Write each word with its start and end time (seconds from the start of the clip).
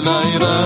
la 0.00 0.38
la 0.38 0.61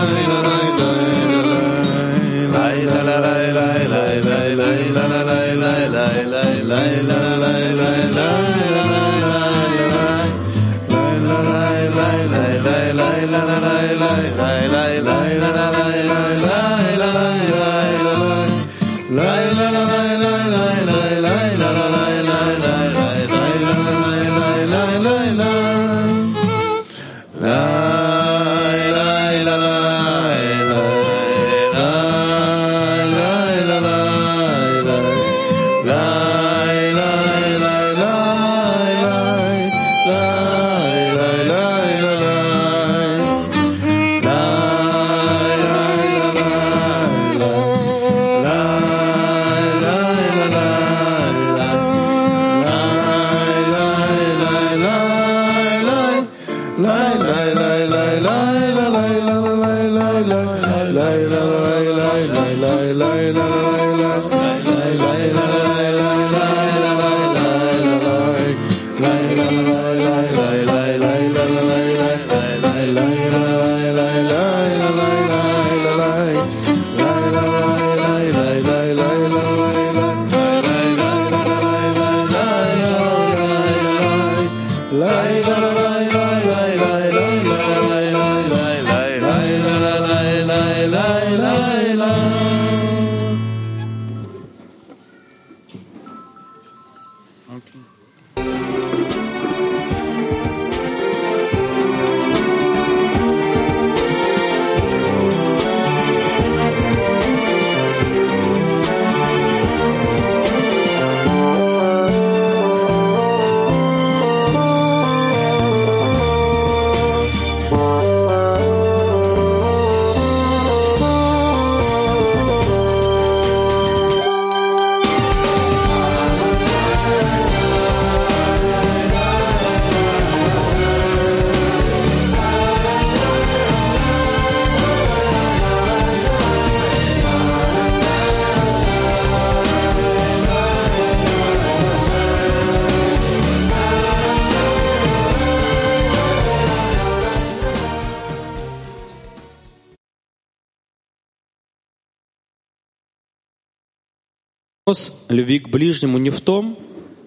любви 155.29 155.59
к 155.59 155.69
ближнему 155.69 156.17
не 156.19 156.31
в 156.31 156.41
том, 156.41 156.79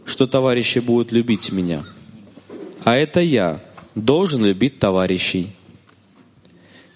что 0.06 0.28
товарищи 0.28 0.80
будут 0.80 1.12
любить 1.12 1.52
меня, 1.52 1.84
а 2.86 2.96
это 2.96 3.20
я 3.20 3.60
должен 3.96 4.46
любить 4.46 4.80
товарищей. 4.80 5.50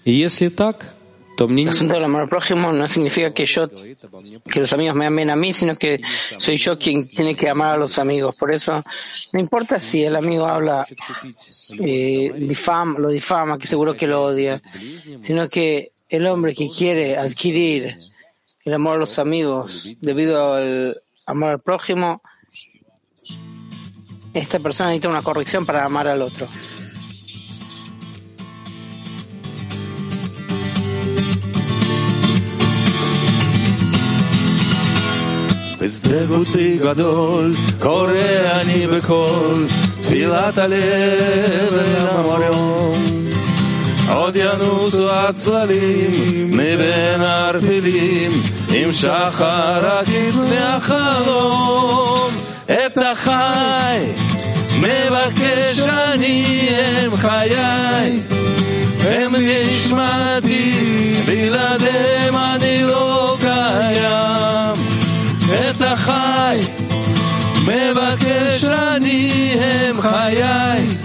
Y 0.05 0.13
если 0.13 0.47
так, 0.47 0.95
то 1.35 1.49
мне 1.49 1.69
asunto 1.69 1.95
del 1.95 2.05
amor 2.05 2.21
al 2.21 2.29
prójimo 2.29 2.71
no 2.71 2.87
significa 2.87 3.33
que 3.33 3.45
yo, 3.45 3.67
que 4.49 4.61
los 4.61 4.71
amigos 4.71 4.95
me 4.95 5.05
amen 5.05 5.31
a 5.31 5.35
mí, 5.35 5.51
sino 5.51 5.75
que 5.75 5.99
soy 6.37 6.55
yo 6.55 6.79
quien 6.79 7.09
tiene 7.09 7.35
que 7.35 7.49
amar 7.49 7.73
a 7.73 7.77
los 7.77 7.99
amigos. 7.99 8.33
Por 8.33 8.53
eso, 8.53 8.81
no 9.33 9.39
importa 9.41 9.79
si 9.79 10.05
el 10.05 10.15
amigo 10.15 10.45
habla, 10.45 10.87
eh, 11.77 12.31
difama, 12.37 12.99
lo 12.99 13.09
difama, 13.09 13.57
que 13.57 13.67
seguro 13.67 13.97
que 13.97 14.07
lo 14.07 14.23
odia, 14.23 14.61
sino 15.23 15.49
que 15.49 15.91
el 16.07 16.25
hombre 16.25 16.53
que 16.53 16.69
quiere 16.69 17.17
adquirir 17.17 17.97
el 18.64 18.74
amor 18.74 18.96
a 18.96 19.00
los 19.00 19.18
amigos 19.18 19.94
debido 20.00 20.54
al 20.54 20.94
amor 21.26 21.50
al 21.50 21.60
prójimo, 21.60 22.22
esta 24.34 24.58
persona 24.58 24.90
necesita 24.90 25.08
una 25.08 25.22
corrección 25.22 25.64
para 25.66 25.84
amar 25.84 26.08
al 26.08 26.22
otro. 26.22 26.46
בשדה 35.80 36.26
בוצי 36.26 36.76
גדול, 36.76 37.54
קורא 37.80 38.12
אני 38.60 38.86
בקול, 38.86 39.66
תפילת 40.02 40.58
הלב 40.58 41.72
אל 41.72 42.06
המריון. 42.06 43.21
עוד 44.22 44.36
ינוסו 44.36 45.10
הצללים 45.10 46.50
מבין 46.50 47.20
הערפילים, 47.20 48.42
עם 48.74 48.92
שחר 48.92 49.86
הקיץ 49.86 50.34
והחלום. 50.50 52.30
את 52.64 52.98
החי 52.98 54.04
מבקש 54.78 55.78
אני 55.78 56.68
הם 56.70 57.16
חיי, 57.16 58.20
הם 59.00 59.34
נשמתי, 59.38 60.72
בלעדיהם 61.26 62.36
אני 62.36 62.82
לא 62.82 63.36
קיים. 63.40 64.76
את 65.70 65.82
החי 65.82 66.60
מבקש 67.64 68.64
אני 68.64 69.54
הם 69.60 70.00
חיי 70.00 70.42
הם 70.42 71.01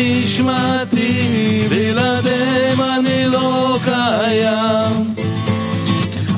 נשמתי 0.00 1.66
בלעדיהם 1.70 2.80
אני 2.80 3.26
לא 3.26 3.78
קיים. 3.84 5.14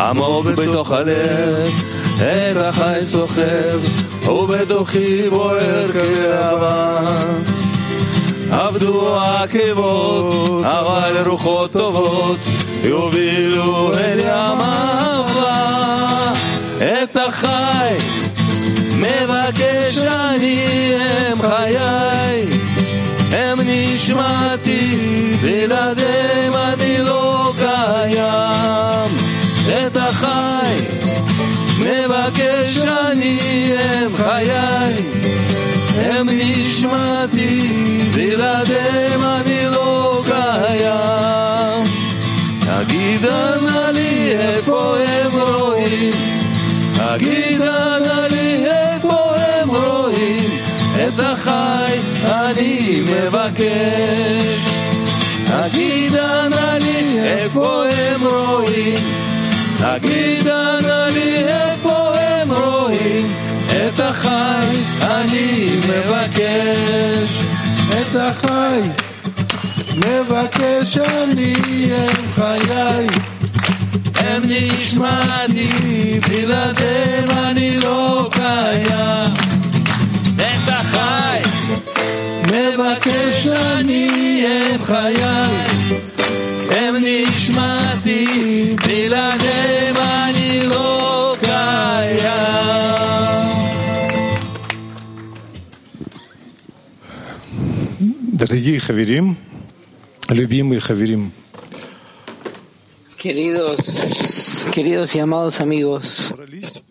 עמוק 0.01 0.47
בתוך 0.47 0.93
הלב 0.93 1.71
את 2.17 2.57
החי 2.57 2.99
סוחב 3.03 3.81
ובתוכי 4.29 5.29
בוער 5.31 5.93
כאהבה 5.93 7.01
עבדו 8.51 9.17
העקבות 9.17 10.65
אבל 10.65 11.23
רוחות 11.27 11.73
טובות 11.73 12.39
יובילו 12.85 13.95
אל 13.95 14.19
ים 14.19 14.61
אהבה. 14.61 16.33
את 16.79 17.17
החי 17.17 17.97
מבקש 18.97 19.99
אני 19.99 20.95
הם 20.95 21.39
חיי 21.43 22.22
נשמתי 24.03 24.97
בלעדיהם 25.43 26.55
אני 26.55 26.99
לא 26.99 27.53
קיים. 27.57 29.11
את 29.87 29.97
החי 29.97 30.77
מבקש 31.79 32.85
אני 32.85 33.73
הם 33.79 34.17
חיי 34.17 34.82
איפה 57.42 57.84
הם 57.90 58.24
רואים, 58.26 59.00
תגידה 59.78 60.82
נא 60.82 61.08
לי 61.14 61.38
איפה 61.38 62.20
הם 62.20 62.52
רואים, 62.52 63.34
את 63.68 64.00
החי 64.00 64.84
אני 65.02 65.70
מבקש, 65.78 67.40
את 67.90 68.16
החי 68.16 68.80
מבקש 69.96 70.98
אני 70.98 71.56
הם 71.92 72.32
חיי 72.32 73.08
הם 74.20 74.44
נשמעתי, 74.46 76.20
בלעדיהם 76.30 77.30
אני 77.32 77.80
לא 77.80 78.30
קיים. 78.32 79.34
את 80.36 80.70
החי 80.70 81.42
מבקש 82.44 83.48
אני 83.48 84.46
הם 84.48 84.84
חיי, 84.84 85.24
הם 87.12 87.12
נשמעתי, 87.12 88.76
בלעדיהם 88.76 89.96
אני 89.98 90.68
לא 90.68 91.36
קיים. 91.40 92.28
Дорогие 98.34 98.80
хаверим, 98.80 99.36
любимые 100.30 100.80
хаверим, 100.80 101.32
Queridos, 103.18 103.80
queridos 104.72 105.16
y 105.16 105.20
amados 105.20 105.60
amigos, 105.60 106.04
собрались 106.30 106.84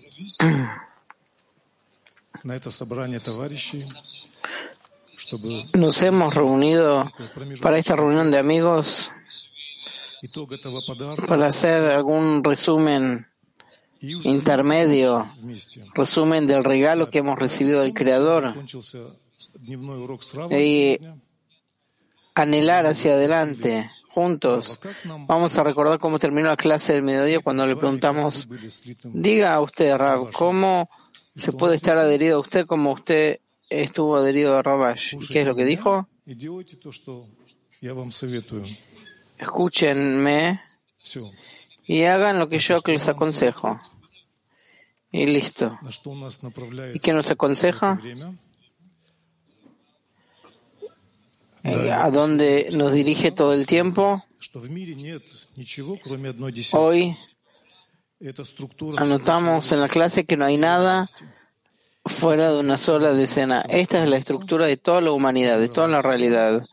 на 2.43 2.53
это 2.53 2.71
собрание 2.71 3.21
товарищей, 3.21 3.87
чтобы 5.17 5.65
nos 5.73 6.03
hemos 6.03 6.35
reunido 6.35 7.11
para 7.62 7.79
esta 7.79 7.97
reunión 7.97 8.31
de 8.31 8.38
amigos 8.38 8.87
итог 8.88 8.94
этого 9.00 9.05
подарка 9.06 9.19
para 11.28 11.48
hacer 11.48 11.84
algún 11.84 12.44
resumen 12.44 13.28
intermedio, 14.02 15.32
resumen 15.94 16.48
del 16.48 16.64
regalo 16.64 17.10
que 17.10 17.20
hemos 17.20 17.38
recibido 17.38 17.82
del 17.82 17.94
Creador 17.94 18.56
y 20.52 21.00
anhelar 22.34 22.86
hacia 22.86 23.14
adelante 23.14 23.90
juntos. 24.10 24.80
Vamos 25.28 25.58
a 25.58 25.64
recordar 25.64 26.00
cómo 26.00 26.20
terminó 26.20 26.50
la 26.50 26.58
clase 26.58 26.94
del 26.94 27.04
mediodía 27.04 27.40
cuando 27.40 27.66
le 27.66 27.76
preguntamos, 27.76 28.48
diga 29.04 29.54
a 29.54 29.62
usted, 29.62 29.96
Rab, 29.96 30.32
¿cómo 30.32 30.90
se 31.36 31.52
puede 31.52 31.76
estar 31.76 31.98
adherido 31.98 32.38
a 32.38 32.42
usted 32.42 32.66
como 32.66 32.92
usted 32.92 33.40
estuvo 33.70 34.18
adherido 34.18 34.58
a 34.58 34.62
Rabash? 34.62 35.16
¿Qué 35.30 35.42
es 35.42 35.48
lo 35.48 35.56
que 35.56 35.66
dijo? 35.66 36.08
escúchenme 39.42 40.62
y 41.86 42.04
hagan 42.04 42.40
lo 42.40 42.48
que 42.48 42.60
yo 42.60 42.78
les 42.86 43.10
aconsejo. 43.10 43.78
Y 45.12 45.26
listo. 45.26 45.78
¿Y 46.94 47.00
qué 47.00 47.12
nos 47.12 47.32
aconseja? 47.32 48.00
Eh, 51.64 51.92
¿A 51.92 52.10
dónde 52.12 52.70
nos 52.72 52.94
dirige 52.94 53.32
todo 53.32 53.54
el 53.54 53.68
tiempo? 53.68 54.24
Hoy 56.74 57.18
anotamos 58.98 59.72
en 59.72 59.82
la 59.82 59.88
clase 59.88 60.26
que 60.26 60.38
no 60.38 60.46
hay 60.46 60.58
nada 60.58 61.08
fuera 62.06 62.52
de 62.52 62.60
una 62.60 62.78
sola 62.78 63.14
decena. 63.14 63.66
Esta 63.68 64.04
es 64.04 64.10
la 64.10 64.18
estructura 64.18 64.66
de 64.66 64.78
toda 64.78 65.02
la 65.02 65.12
humanidad, 65.12 65.60
de 65.60 65.68
toda 65.68 65.88
la 65.88 66.02
realidad. 66.02 66.66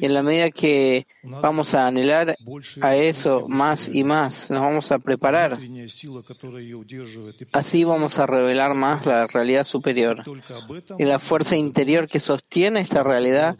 Y 0.00 0.06
en 0.06 0.14
la 0.14 0.22
medida 0.22 0.50
que 0.50 1.06
vamos 1.22 1.74
a 1.74 1.86
anhelar 1.86 2.36
a 2.80 2.96
eso 2.96 3.46
más 3.48 3.88
y 3.88 4.04
más, 4.04 4.50
nos 4.50 4.62
vamos 4.62 4.92
a 4.92 4.98
preparar. 4.98 5.58
Así 7.52 7.84
vamos 7.84 8.18
a 8.18 8.26
revelar 8.26 8.74
más 8.74 9.06
la 9.06 9.26
realidad 9.26 9.64
superior. 9.64 10.22
Y 10.98 11.04
la 11.04 11.18
fuerza 11.18 11.56
interior 11.56 12.06
que 12.06 12.18
sostiene 12.18 12.80
esta 12.80 13.02
realidad 13.02 13.56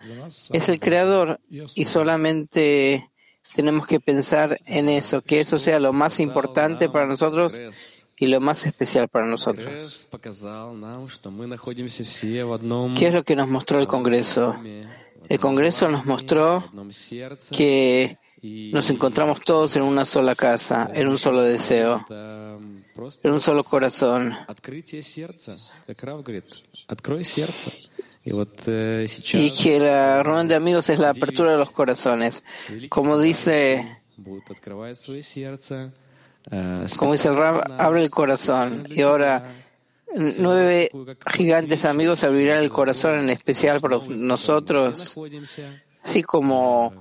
es 0.52 0.68
el 0.68 0.80
Creador 0.80 1.40
y 1.50 1.84
solamente 1.84 3.10
tenemos 3.54 3.86
que 3.86 4.00
pensar 4.00 4.60
en 4.66 4.88
eso, 4.88 5.22
que 5.22 5.40
eso 5.40 5.58
sea 5.58 5.80
lo 5.80 5.92
más 5.92 6.20
importante 6.20 6.88
para 6.88 7.06
nosotros 7.06 7.60
y 8.18 8.26
lo 8.26 8.40
más 8.40 8.66
especial 8.66 9.08
para 9.08 9.26
nosotros. 9.26 10.08
¿Qué 12.96 13.06
es 13.06 13.14
lo 13.14 13.22
que 13.22 13.36
nos 13.36 13.48
mostró 13.48 13.78
el 13.78 13.86
Congreso? 13.86 14.56
El 15.28 15.38
Congreso 15.38 15.88
nos 15.88 16.06
mostró 16.06 16.64
que 17.50 18.16
nos 18.42 18.90
encontramos 18.90 19.40
todos 19.40 19.76
en 19.76 19.82
una 19.82 20.04
sola 20.04 20.34
casa, 20.34 20.90
en 20.94 21.08
un 21.08 21.18
solo 21.18 21.42
deseo, 21.42 22.04
en 22.08 23.32
un 23.32 23.40
solo 23.40 23.64
corazón. 23.64 24.34
Y 29.34 29.50
que 29.50 29.80
la 29.80 30.22
reunión 30.22 30.48
de 30.48 30.54
amigos 30.54 30.90
es 30.90 30.98
la 30.98 31.10
apertura 31.10 31.52
de 31.52 31.58
los 31.58 31.70
corazones. 31.70 32.42
Como 32.88 33.18
dice, 33.18 34.00
como 36.96 37.12
dice 37.12 37.28
el 37.28 37.36
Rab, 37.36 37.80
abre 37.80 38.02
el 38.02 38.10
corazón. 38.10 38.86
Y 38.88 39.02
ahora 39.02 39.67
nueve 40.14 40.90
gigantes 41.26 41.84
amigos 41.84 42.24
abrirá 42.24 42.60
el 42.60 42.70
corazón 42.70 43.20
en 43.20 43.30
especial 43.30 43.80
para 43.80 43.98
nosotros, 43.98 45.18
así 46.02 46.22
como 46.22 46.92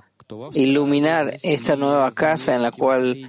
iluminar 0.52 1.36
esta 1.42 1.76
nueva 1.76 2.12
casa 2.12 2.54
en 2.54 2.62
la 2.62 2.70
cual 2.70 3.26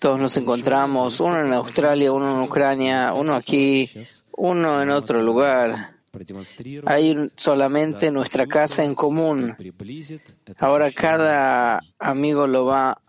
todos 0.00 0.18
nos 0.18 0.36
encontramos, 0.36 1.20
uno 1.20 1.44
en 1.44 1.52
Australia, 1.52 2.12
uno 2.12 2.32
en 2.32 2.42
Ucrania, 2.42 3.12
uno 3.14 3.34
aquí, 3.34 3.90
uno 4.36 4.82
en 4.82 4.90
otro 4.90 5.22
lugar. 5.22 5.96
Hay 6.86 7.14
solamente 7.36 8.10
nuestra 8.10 8.46
casa 8.46 8.82
en 8.82 8.94
común. 8.94 9.56
Ahora 10.58 10.90
cada 10.90 11.80
amigo 11.98 12.46
lo 12.46 12.64
va 12.64 13.00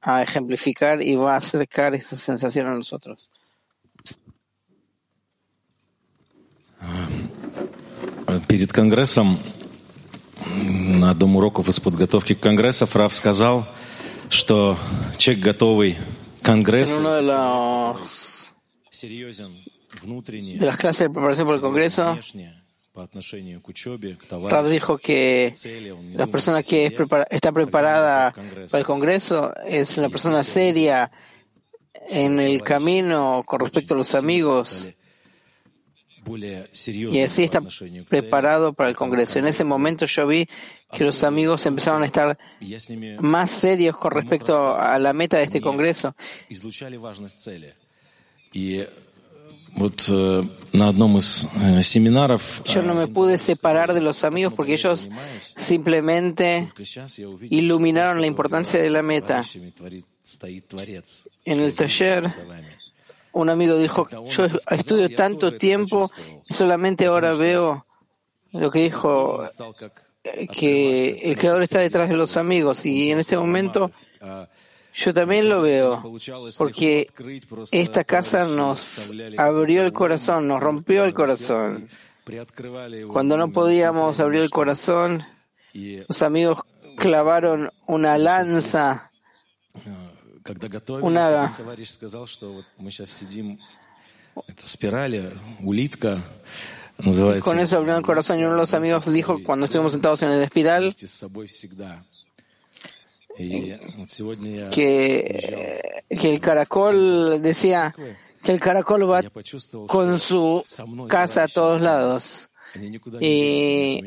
a 0.00 0.22
ejemplificar 0.22 1.02
y 1.02 1.16
va 1.16 1.34
a 1.34 1.38
acercar 1.38 1.94
esa 1.94 2.16
sensación 2.16 2.66
a 2.66 2.74
nosotros. 2.74 3.30
Перед 8.47 8.71
Конгрессом, 8.71 9.37
м, 10.45 10.99
на 10.99 11.09
одном 11.11 11.35
уроков 11.35 11.67
из 11.67 11.79
подготовки 11.79 12.33
к 12.35 12.39
Конгрессу, 12.39 12.85
Фрав 12.85 13.13
сказал, 13.13 13.67
что 14.29 14.77
человек, 15.17 15.43
готовый 15.43 15.93
к 15.93 15.97
En 16.41 16.43
Конгрессу, 16.43 16.99
uno 16.99 17.15
de, 17.15 17.21
los, 17.21 18.49
серьезен 18.91 19.51
внутренне, 20.03 20.57
de 20.57 20.65
las 20.65 20.77
clases 20.77 21.07
de 21.07 21.09
preparación 21.09 21.47
por 21.47 21.55
el 21.55 21.61
Congreso, 21.61 22.13
внешне, 22.13 22.53
по 22.93 23.03
отношению 23.03 23.61
к 23.61 23.67
учебе, 23.69 24.15
к 24.15 24.23
Rav 24.23 24.29
товарищам, 24.29 24.69
dijo 24.69 24.97
que 24.97 25.51
цели. 25.55 25.89
Он 25.91 26.05
не 26.09 26.13
la 26.15 26.25
думает 26.25 26.31
persona 26.31 26.57
о 26.59 26.63
que 26.63 26.85
es 26.85 26.93
себе, 26.93 26.97
prepara- 27.05 27.27
está 27.29 27.51
preparada 27.51 28.33
para 28.71 28.79
el 28.79 28.85
Congreso 28.85 29.53
es 29.65 29.97
la 29.97 30.09
persona 30.09 30.43
seria 30.43 31.11
en 32.09 32.39
el 32.39 32.61
camino 32.63 33.43
con 33.45 33.59
respecto 33.59 33.93
a 33.93 33.97
los 33.97 34.15
amigos 34.15 34.81
более 34.85 34.95
Y 37.12 37.20
así 37.20 37.44
está 37.44 37.62
preparado 38.08 38.72
para 38.72 38.88
el 38.90 38.96
Congreso. 38.96 39.38
En 39.38 39.46
ese 39.46 39.64
momento 39.64 40.06
yo 40.06 40.26
vi 40.26 40.48
que 40.92 41.04
los 41.04 41.22
amigos 41.24 41.66
empezaron 41.66 42.02
a 42.02 42.06
estar 42.06 42.38
más 43.20 43.50
serios 43.50 43.96
con 43.96 44.12
respecto 44.12 44.76
a 44.76 44.98
la 44.98 45.12
meta 45.12 45.38
de 45.38 45.44
este 45.44 45.60
Congreso. 45.60 46.14
Yo 52.64 52.82
no 52.82 52.94
me 52.94 53.08
pude 53.08 53.38
separar 53.38 53.92
de 53.92 54.00
los 54.00 54.24
amigos 54.24 54.54
porque 54.54 54.74
ellos 54.74 55.10
simplemente 55.56 56.72
iluminaron 57.50 58.20
la 58.20 58.26
importancia 58.26 58.80
de 58.80 58.90
la 58.90 59.02
meta. 59.02 59.42
En 61.44 61.60
el 61.60 61.74
taller 61.74 62.30
un 63.34 63.50
amigo 63.50 63.76
dijo, 63.76 64.08
yo 64.26 64.46
estudio 64.70 65.14
tanto 65.14 65.52
tiempo 65.52 66.10
y 66.48 66.54
solamente 66.54 67.06
ahora 67.06 67.34
veo 67.34 67.84
lo 68.52 68.70
que 68.70 68.84
dijo, 68.84 69.44
eh, 70.22 70.46
que 70.46 71.10
el 71.22 71.36
creador 71.36 71.62
está 71.62 71.80
detrás 71.80 72.08
de 72.08 72.16
los 72.16 72.36
amigos 72.36 72.86
y 72.86 73.10
en 73.10 73.18
este 73.18 73.36
momento 73.36 73.90
yo 74.94 75.12
también 75.12 75.48
lo 75.48 75.62
veo, 75.62 76.02
porque 76.56 77.08
esta 77.72 78.04
casa 78.04 78.46
nos 78.46 79.12
abrió 79.36 79.82
el 79.82 79.92
corazón, 79.92 80.46
nos 80.46 80.60
rompió 80.60 81.04
el 81.04 81.12
corazón. 81.12 81.88
Cuando 83.08 83.36
no 83.36 83.50
podíamos 83.50 84.20
abrir 84.20 84.42
el 84.42 84.50
corazón, 84.50 85.24
los 85.72 86.22
amigos 86.22 86.60
clavaron 86.96 87.70
una 87.86 88.16
lanza 88.16 89.10
когда 90.43 90.67
готовились, 90.67 91.05
Una- 91.07 91.43
один 91.45 91.55
товарищ 91.57 91.89
сказал, 91.89 92.27
что 92.27 92.53
вот 92.53 92.65
мы 92.77 92.91
сейчас 92.91 93.11
сидим, 93.11 93.59
это 94.47 94.67
спирали, 94.67 95.31
улитка 95.61 96.21
называется. 96.97 97.43
Con 97.49 97.59
eso 97.59 97.77
abrieron 97.77 97.99
el 97.99 98.05
corazón 98.05 98.39
y 98.39 98.43
uno 98.43 98.53
de 98.53 98.59
los 98.59 98.73
amigos 98.73 99.11
dijo, 99.11 99.41
cuando 99.43 99.65
estuvimos 99.65 99.91
sentados 99.93 100.21
en 100.23 100.29
el 100.29 100.43
espiral, 100.43 100.83
вместе 100.83 101.07
с 101.07 101.13
собой 101.13 101.47
всегда. 101.47 102.03
И 103.37 103.77
вот 103.97 104.09
сегодня 104.09 104.65
я 104.65 104.69
que, 104.69 106.01
que 106.09 106.29
el 106.29 106.39
caracol 106.41 107.41
decía 107.41 107.95
que 108.43 108.51
el 108.51 108.59
caracol 108.59 109.09
va 109.09 109.21
я 109.21 109.29
почувствовал, 109.29 109.87
con 109.87 110.17
что 110.17 110.63
su 110.63 110.63
со 110.65 110.85
мной 110.85 111.07
casa 111.09 111.43
a 111.43 111.47
товарищи 111.47 111.53
todos 111.55 111.75
остались. 111.77 111.83
lados. 111.83 112.49
Они 112.75 112.89
никуда 112.89 113.17
Y 113.21 114.01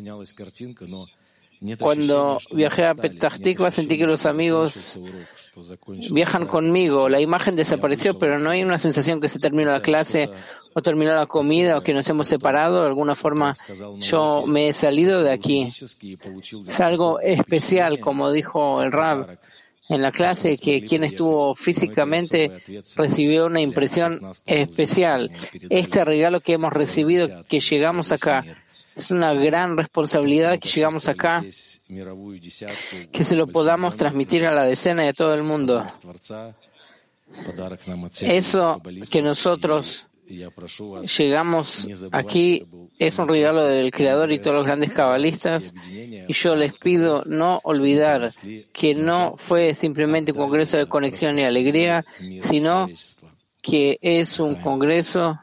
cuando 1.79 2.37
viajé 2.51 2.85
a 2.85 2.93
Petahtikva 2.93 3.71
sentí 3.71 3.97
que 3.97 4.05
los 4.05 4.25
amigos 4.25 4.99
viajan 6.11 6.45
conmigo. 6.45 7.09
La 7.09 7.19
imagen 7.19 7.55
desapareció, 7.55 8.19
pero 8.19 8.39
no 8.39 8.51
hay 8.51 8.63
una 8.63 8.77
sensación 8.77 9.19
que 9.19 9.27
se 9.27 9.39
terminó 9.39 9.71
la 9.71 9.81
clase 9.81 10.29
o 10.73 10.81
terminó 10.81 11.13
la 11.15 11.25
comida 11.25 11.77
o 11.77 11.81
que 11.81 11.93
nos 11.93 12.07
hemos 12.09 12.27
separado. 12.27 12.81
De 12.81 12.87
alguna 12.87 13.15
forma 13.15 13.55
yo 13.99 14.45
me 14.45 14.67
he 14.67 14.73
salido 14.73 15.23
de 15.23 15.31
aquí. 15.31 15.67
Es 15.67 16.81
algo 16.81 17.19
especial, 17.19 17.99
como 17.99 18.31
dijo 18.31 18.81
el 18.83 18.91
Rab 18.91 19.39
en 19.89 20.01
la 20.01 20.11
clase 20.11 20.57
que 20.57 20.83
quien 20.83 21.03
estuvo 21.03 21.55
físicamente 21.55 22.61
recibió 22.97 23.45
una 23.45 23.61
impresión 23.61 24.21
especial. 24.45 25.31
Este 25.69 26.03
regalo 26.03 26.41
que 26.41 26.53
hemos 26.53 26.73
recibido, 26.73 27.43
que 27.45 27.59
llegamos 27.59 28.11
acá, 28.11 28.43
es 28.97 29.11
una 29.11 29.31
gran 29.33 29.77
responsabilidad 29.77 30.57
que 30.59 30.69
llegamos 30.69 31.07
acá, 31.07 31.43
que 33.11 33.23
se 33.23 33.35
lo 33.35 33.45
podamos 33.45 33.95
transmitir 33.95 34.45
a 34.47 34.51
la 34.51 34.65
decena 34.65 35.05
y 35.05 35.09
a 35.09 35.13
todo 35.13 35.35
el 35.35 35.43
mundo. 35.43 35.85
Eso 38.21 38.81
que 39.11 39.21
nosotros 39.21 40.07
llegamos 41.17 41.87
aquí 42.11 42.65
es 42.97 43.19
un 43.19 43.27
regalo 43.27 43.65
del 43.65 43.91
Creador 43.91 44.31
y 44.31 44.39
todos 44.39 44.57
los 44.57 44.65
grandes 44.65 44.91
cabalistas. 44.91 45.73
Y 45.91 46.33
yo 46.33 46.55
les 46.55 46.75
pido 46.75 47.21
no 47.27 47.61
olvidar 47.63 48.27
que 48.73 48.95
no 48.95 49.35
fue 49.37 49.75
simplemente 49.75 50.31
un 50.31 50.39
congreso 50.39 50.77
de 50.77 50.87
conexión 50.87 51.37
y 51.37 51.43
alegría, 51.43 52.03
sino 52.41 52.87
que 53.61 53.99
es 54.01 54.39
un 54.39 54.55
congreso 54.55 55.39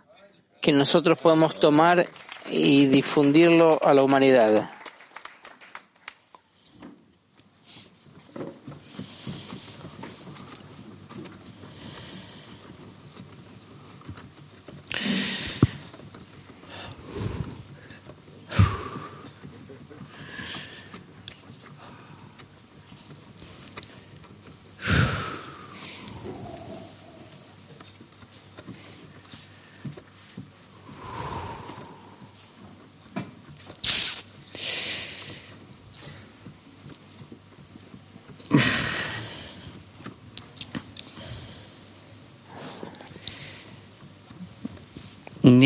que 0.61 0.73
nosotros 0.73 1.21
podemos 1.21 1.61
tomar 1.61 2.09
y 2.49 2.87
difundirlo 2.87 3.79
a 3.83 3.95
la 3.95 4.03
humanidad. 4.03 4.71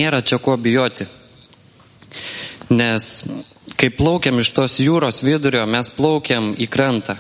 Nėra 0.07 0.21
čia 0.23 0.39
ko 0.39 0.55
bijoti. 0.57 1.05
Nes 2.71 3.09
kai 3.77 3.89
plaukiam 3.91 4.39
iš 4.39 4.53
tos 4.55 4.79
jūros 4.79 5.21
vidurio, 5.25 5.65
mes 5.67 5.91
plaukiam 5.93 6.53
į 6.55 6.67
krantą. 6.71 7.17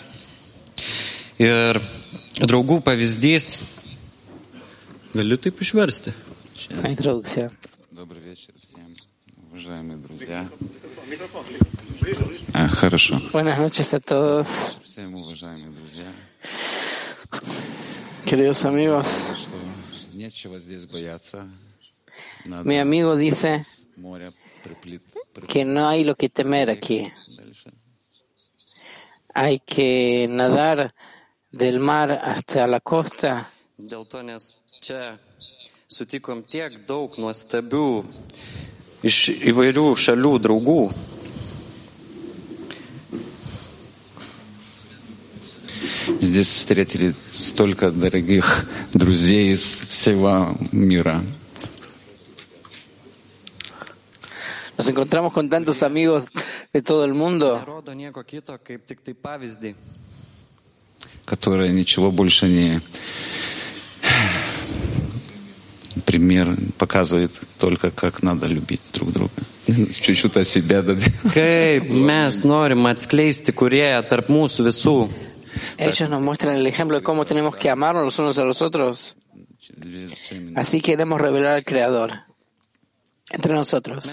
Ir 1.41 1.79
draugų 2.39 2.79
pavyzdys, 2.85 3.57
galiu 5.13 5.37
taip 5.37 5.59
išversti. 5.61 6.13
La 6.81 6.89
introducción. 6.89 7.51
Добрый 7.91 8.21
вечер 8.21 8.53
всем, 8.61 8.95
уважаемые 9.51 9.97
друзья. 9.97 10.47
А, 12.53 12.67
хорошо. 12.67 13.21
Buenas 13.33 13.59
noches 13.59 13.93
a 13.93 13.99
todos, 13.99 14.77
Всем 14.83 15.15
уважаемые 15.15 15.69
друзья. 15.71 16.11
queridos 18.25 18.63
amigos. 18.65 19.07
Что 19.35 19.57
нечего 20.13 20.57
здесь 20.59 20.85
бояться. 20.85 21.47
Надо 22.47 22.67
Mi 22.69 22.77
amigo 22.79 23.15
dice 23.15 23.63
море 23.97 24.31
приплит, 24.63 25.01
приплит 25.33 25.51
que 25.51 25.65
no 25.65 25.87
hay 25.87 26.03
lo 26.03 26.15
que 26.15 26.29
temer 26.29 26.69
aquí. 26.69 27.11
дальше. 27.37 27.71
Hay 29.33 29.59
que 29.59 30.27
nadar 30.29 30.93
del 31.51 31.79
mar 31.79 32.11
hasta 32.11 32.67
la 32.67 32.79
costa 32.79 33.49
Dėl 33.77 34.05
to, 34.05 34.21
nes 34.21 34.53
čia 34.79 35.17
sutikom 35.89 36.43
tiek 36.45 36.85
daug 36.85 37.15
nuostabių 37.17 37.87
iš 39.03 39.17
įvairių 39.49 39.87
šalių 39.97 40.33
draugų. 40.45 40.83
Здесь 46.21 46.47
встретили 46.47 47.13
столько 47.33 47.91
дорогих 47.91 48.65
друзей 48.93 49.53
из 49.53 49.63
всего 49.89 50.55
мира. 50.71 51.23
Nos 54.77 54.87
encontramos 54.87 55.33
con 55.33 55.49
tantos 55.49 55.83
amigos 55.83 56.25
de 56.73 56.81
todo 56.81 57.05
el 57.05 57.13
mundo 57.13 57.59
Nerodo 57.59 57.93
nieko 57.93 58.23
kito, 58.23 58.57
kaip 58.63 58.85
tik 58.85 59.03
tai 59.03 59.13
pavyzdį. 59.13 59.75
которые 61.25 61.71
ничего 61.71 62.11
больше 62.11 62.47
не 62.47 62.81
пример 66.05 66.55
показывает 66.77 67.31
только 67.59 67.91
как 67.91 68.23
надо 68.23 68.47
любить 68.47 68.81
друг 68.93 69.11
друга. 69.11 69.31
Чуть-чуть 69.65 70.35
от 70.35 70.47
себя 70.47 70.81
дадим. 70.81 71.13
Kaip 71.33 71.91
mes 71.93 72.43
norim 72.43 72.85
atskleisti 72.89 73.53
kurėją 73.55 74.01
tarp 74.09 74.27
mūsų 74.27 74.67
visų. 74.67 74.97
Ellos 75.77 76.09
nos 76.09 76.21
muestran 76.21 76.55
el 76.55 76.67
ejemplo 76.67 76.97
de 76.99 77.03
cómo 77.03 77.25
tenemos 77.25 77.55
que 77.55 77.69
amarnos 77.69 78.03
los 78.03 78.19
unos 78.19 78.37
a 78.37 78.43
los 78.43 78.61
otros. 78.61 79.15
Así 80.55 80.81
queremos 80.81 81.21
revelar 81.21 81.55
al 81.55 81.63
Creador 81.63 82.26
entre 83.30 83.54
nosotros. 83.54 84.04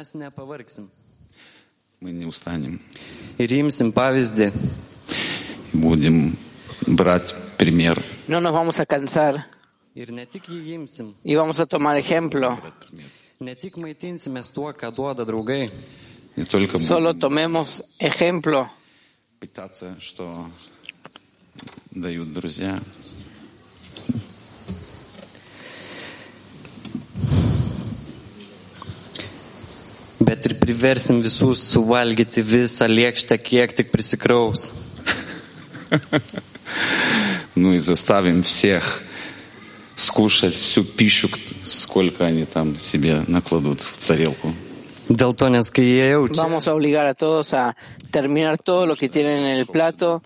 No 8.27 8.39
nos 8.41 8.53
vamos 8.53 8.79
a 8.79 8.86
cansar 8.86 9.50
y 11.24 11.36
vamos 11.36 11.60
a 11.60 11.65
tomar 11.65 11.98
ejemplo. 11.98 12.57
Solo 16.79 17.13
tomemos 17.15 17.84
ejemplo. 18.00 18.69
Bet 30.19 30.45
ir 30.45 30.55
priversim 30.60 31.22
visus 31.24 31.63
suvalgyti 31.72 32.43
visą 32.45 32.88
lėkštę, 32.89 33.38
kiek 33.41 33.74
tik 33.75 33.91
prisikraus. 33.91 34.72
Ну 37.55 37.74
и 37.74 37.79
заставим 37.79 38.43
всех 38.43 39.01
скушать 39.95 40.53
всю 40.53 40.84
пищу, 40.84 41.29
сколько 41.63 42.25
они 42.25 42.45
там 42.45 42.77
себе 42.77 43.24
накладут 43.27 43.79
в 43.79 44.07
тарелку. 44.07 44.53
Dėl 45.07 45.36
to, 45.38 45.50
nes 45.53 45.69
kai 45.69 45.86
jie 45.86 46.07
jaučia, 46.10 46.41
Vamos 46.41 46.67
a 46.67 46.74
obligar 46.74 47.05
a 47.05 47.13
todos 47.13 47.53
a 47.53 47.75
terminar 48.12 48.57
todo 48.57 48.88
lo 48.88 48.95
que 48.95 49.07
tienen 49.07 49.45
en 49.45 49.60
el 49.60 49.67
plato. 49.67 50.24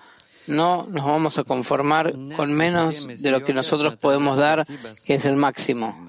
No 0.50 0.88
nos 0.90 1.06
vamos 1.06 1.38
a 1.38 1.44
conformar 1.44 2.14
con 2.36 2.54
menos 2.54 3.08
de 3.22 3.32
lo 3.32 3.44
que 3.44 3.54
nosotros 3.54 3.98
podemos 3.98 4.38
dar, 4.38 4.66
que 5.06 5.14
es 5.14 5.26
el 5.26 5.36
máximo. 5.36 6.08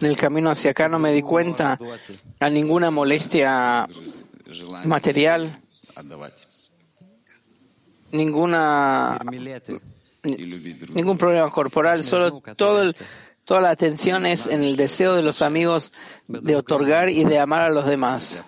En 0.00 0.08
el 0.08 0.16
camino 0.16 0.50
hacia 0.50 0.70
acá 0.70 0.88
no 0.88 0.98
me 0.98 1.12
di 1.12 1.22
cuenta 1.22 1.78
a 2.40 2.50
ninguna 2.50 2.90
molestia 2.90 3.86
material, 4.84 5.60
ninguna 8.10 9.20
ningún 10.24 11.18
problema 11.18 11.50
corporal, 11.50 12.04
solo 12.04 12.40
todo 12.56 12.82
el 12.82 12.96
Toda 13.44 13.60
la 13.60 13.70
atención 13.70 14.24
es 14.24 14.46
en 14.46 14.62
el 14.62 14.76
deseo 14.76 15.14
de 15.14 15.22
los 15.22 15.42
amigos 15.42 15.92
de 16.28 16.56
otorgar 16.56 17.08
y 17.08 17.24
de 17.24 17.38
amar 17.40 17.62
a 17.62 17.70
los 17.70 17.86
demás. 17.86 18.44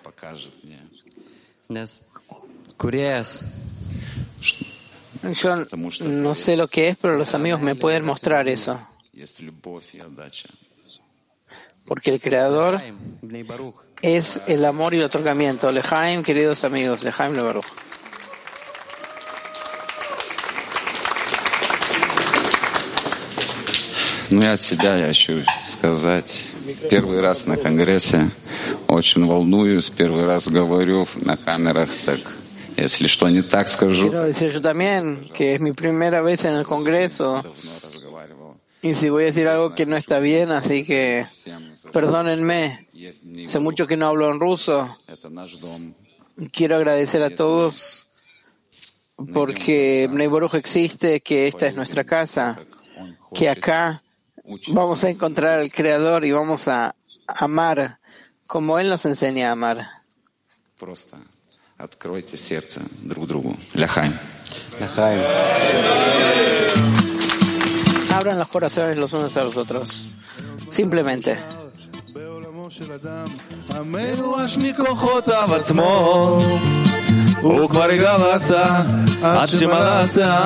Yo 5.33 5.55
no 6.05 6.35
sé 6.35 6.55
lo 6.55 6.67
que 6.67 6.89
es, 6.89 6.97
pero 6.97 7.17
los 7.17 7.33
amigos 7.33 7.61
me 7.61 7.75
pueden 7.75 8.05
mostrar 8.05 8.47
eso. 8.47 8.77
Porque 11.85 12.11
el 12.11 12.21
Creador 12.21 12.81
es 14.01 14.41
el 14.47 14.65
amor 14.65 14.93
y 14.93 14.97
el 14.97 15.03
otorgamiento. 15.03 15.71
Lejaim, 15.71 16.23
queridos 16.23 16.63
amigos, 16.63 17.03
Lejaim 17.03 17.33
Lebaruch. 17.33 17.65
Ну 24.34 24.42
и 24.42 24.46
от 24.46 24.62
себя 24.62 24.96
я 24.96 25.06
хочу 25.08 25.42
сказать. 25.68 26.46
Первый 26.90 27.20
раз 27.20 27.46
на 27.46 27.56
Конгрессе 27.56 28.30
очень 28.88 29.24
волнуюсь, 29.26 29.90
первый 29.90 30.24
раз 30.26 30.46
говорю 30.48 31.06
на 31.16 31.36
камерах, 31.36 31.88
так 32.04 32.20
если 32.76 33.06
что 33.06 33.28
не 33.28 33.42
так 33.42 33.68
скажу. 33.68 34.08
Quiero 34.10 34.24
decir 34.24 34.52
yo 34.52 34.60
también 34.60 35.28
que 35.34 35.54
es 35.54 35.60
mi 35.60 35.72
primera 35.72 36.22
vez 36.22 36.44
en 36.44 36.54
el 36.54 36.64
Congreso 36.64 37.42
Давно 37.42 37.72
разговаривал. 37.82 38.56
y 38.82 38.94
si 38.94 39.10
voy 39.10 39.24
a 39.24 39.26
decir 39.26 39.46
algo 39.48 39.74
que 39.74 39.84
no 39.86 39.96
está 39.96 40.18
bien, 40.20 40.50
así 40.52 40.84
que 40.84 41.26
Всем 41.32 41.74
за- 41.82 41.90
perdónenme. 41.90 42.86
Есть 42.94 43.24
дни, 43.24 43.44
Hace 43.46 43.58
mucho 43.58 43.86
que 43.86 43.96
no 43.96 44.06
hablo 44.06 44.30
en 44.30 44.38
ruso. 44.40 44.96
это 45.08 45.28
наш 45.28 45.56
дом. 45.56 45.94
Quiero 46.52 46.76
agradecer 46.76 47.22
a 47.22 47.30
todos 47.34 48.06
porque 49.34 50.08
Bnei 50.10 50.28
Baruch 50.28 50.54
existe, 50.54 51.20
que 51.20 51.48
esta 51.48 51.66
es 51.66 51.74
nuestra 51.74 52.04
casa, 52.04 52.56
Как 52.56 52.66
он 52.98 53.16
que 53.34 53.46
хочет. 53.46 53.58
acá 53.58 54.02
vamos 54.68 55.04
a 55.04 55.10
encontrar 55.10 55.60
al 55.60 55.70
Creador 55.70 56.24
y 56.24 56.32
vamos 56.32 56.68
a 56.68 56.94
amar 57.26 57.98
como 58.46 58.78
Él 58.78 58.88
nos 58.88 59.04
enseña 59.06 59.48
a 59.48 59.52
amar. 59.52 59.86
Просто 60.78 61.16
откройте 61.78 62.36
сердце 62.36 62.80
друг 63.02 63.26
другу. 63.26 63.56
Ляхайм. 63.74 64.12
Abran 68.12 68.38
los 68.38 68.48
corazones 68.48 68.96
los 68.96 69.12
unos 69.12 69.36
a 69.36 69.44
los 69.44 69.56
otros. 69.56 70.08
Simplemente. 70.70 71.38
בעולמו 72.12 72.70
של 72.70 72.92
אדם, 72.92 73.26
המיואש 73.68 74.56
מכוחותיו 74.56 75.54
עצמו. 75.54 76.40
הוא 77.40 77.68
כבר 77.68 77.96
גבסה 77.96 78.82
עד 79.22 79.48
שמלסה 79.48 80.44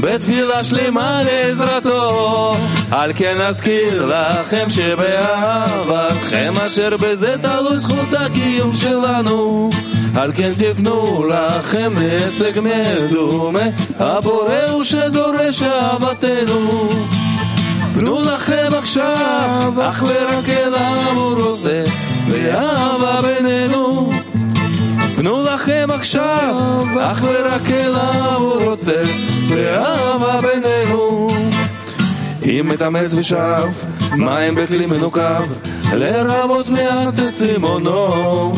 בתפילה 0.00 0.64
שלמה 0.64 1.22
לעזרתו. 1.22 2.54
על 2.90 3.12
כן 3.14 3.40
אזכיר 3.40 4.06
לכם 4.06 4.70
שבאהבתכם 4.70 6.54
אשר 6.66 6.96
בזה 6.96 7.34
תלוי 7.42 7.78
זכות 7.78 8.12
הקיום 8.18 8.72
שלנו. 8.72 9.70
על 10.16 10.32
כן 10.32 10.52
תפנו 10.58 11.24
לכם 11.24 11.92
הישג 11.96 12.60
מדומה, 12.60 13.60
הבורא 13.98 14.64
הוא 14.70 14.84
שדורש 14.84 15.62
אהבתנו. 15.62 16.88
פנו 17.94 18.22
לכם 18.22 18.68
עכשיו, 18.78 19.72
אך 19.80 20.02
ורק 20.02 20.48
אליו 20.48 21.12
הוא 21.14 21.42
רוצה, 21.42 21.84
ואהבה 22.28 23.20
בינינו. 23.22 24.12
לכם 25.60 25.88
עכשיו, 25.90 26.86
אך 27.00 27.24
ורק 27.24 27.70
אליו 27.70 28.36
הוא 28.38 28.62
רוצה, 28.62 29.02
ואהבה 29.48 30.40
בינינו. 30.40 31.28
אם 32.44 32.68
מתאמץ 32.68 33.14
ושב, 33.14 33.68
מים 34.16 34.54
בכלי 34.54 34.86
מנוקב, 34.86 35.42
לרבות 35.92 36.68
מעט 36.68 37.14
את 37.18 37.34
צימונו. 37.34 38.52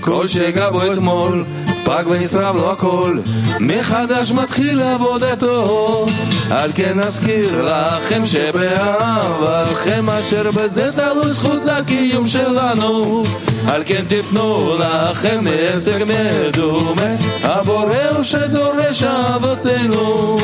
כל 0.00 0.28
שגע 0.28 0.70
בו 0.70 0.92
אתמול, 0.92 1.44
פג 1.84 2.04
ונשרף 2.06 2.54
לו 2.54 2.72
הכל, 2.72 3.18
מחדש 3.60 4.32
מתחיל 4.32 4.82
עבודתו. 4.82 6.06
על 6.50 6.70
כן 6.74 7.00
אזכיר 7.00 7.68
לכם 7.68 8.24
שבאהבתכם 8.24 10.10
אשר 10.10 10.50
בזה 10.50 10.90
תלוי 10.92 11.32
זכות 11.32 11.68
הקיום 11.68 12.26
שלנו. 12.26 13.24
על 13.68 13.82
כן 13.86 14.04
תפנו 14.08 14.76
לכם 14.78 15.44
הישג 15.46 16.04
מדומה, 16.04 17.16
הבורא 17.42 17.94
הוא 18.14 18.22
שדורש 18.22 19.02
אהבתנו. 19.02 20.38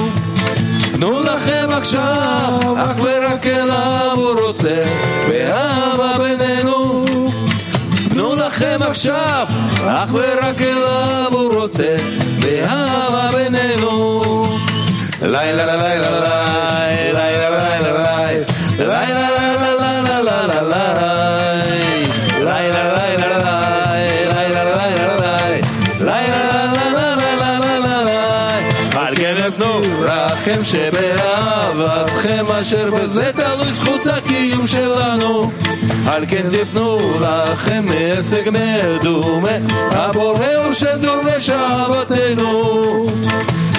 תנו 0.93 1.23
לכם 1.23 1.69
עכשיו, 1.73 2.75
אך 2.77 2.97
ורק 3.03 3.47
אליו 3.47 4.13
הוא 4.15 4.47
רוצה, 4.47 4.85
באהבה 5.29 6.19
בינינו. 6.19 6.80
לכם 8.51 8.79
עכשיו, 8.83 9.47
אך 9.87 10.15
ורק 10.15 10.61
אליו 10.61 11.29
הוא 11.33 11.55
רוצה, 11.55 11.97
באהבה 12.41 13.31
בינינו. 13.33 14.45
לילה 15.23 15.67
לילה 15.67 15.77
לילה 15.77 16.11
לילה 16.11 16.51
שבאהבתכם 30.65 32.47
אשר 32.61 32.91
בזה 32.91 33.31
תלוי 33.33 33.73
זכות 33.73 34.07
הקיום 34.07 34.67
שלנו 34.67 35.51
על 36.13 36.25
כן 36.29 36.47
תפנו 36.51 36.99
לכם 37.21 37.85
הישג 37.91 38.51
מדומה 38.51 39.51
הבורא 39.91 40.55
הוא 40.65 40.73
שדורש 40.73 41.51
אהבתנו 41.51 43.07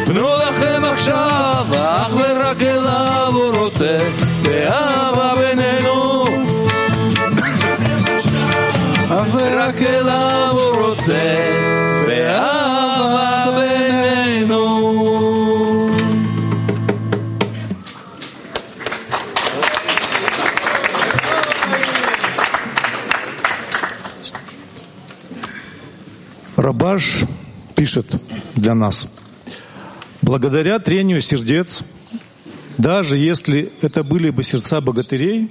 פנו 0.05 0.27
לכם 0.35 0.83
עכשיו 0.85 1.65
אך 1.71 2.13
ורק 2.15 2.61
אליו 2.61 3.31
הוא 3.33 3.57
רוצה 3.57 3.99
באהבה 4.41 5.33
בינינו. 5.35 6.25
אך 9.09 9.27
ורק 9.35 9.81
אליו 9.81 10.49
הוא 10.51 10.87
רוצה 10.87 11.90
Рабаш 26.60 27.24
пишет 27.74 28.06
для 28.56 28.74
нас. 28.74 29.08
Благодаря 30.22 30.78
трению 30.78 31.20
сердец, 31.20 31.82
даже 32.78 33.16
если 33.16 33.70
это 33.82 34.02
были 34.02 34.30
бы 34.30 34.42
сердца 34.42 34.80
богатырей, 34.80 35.50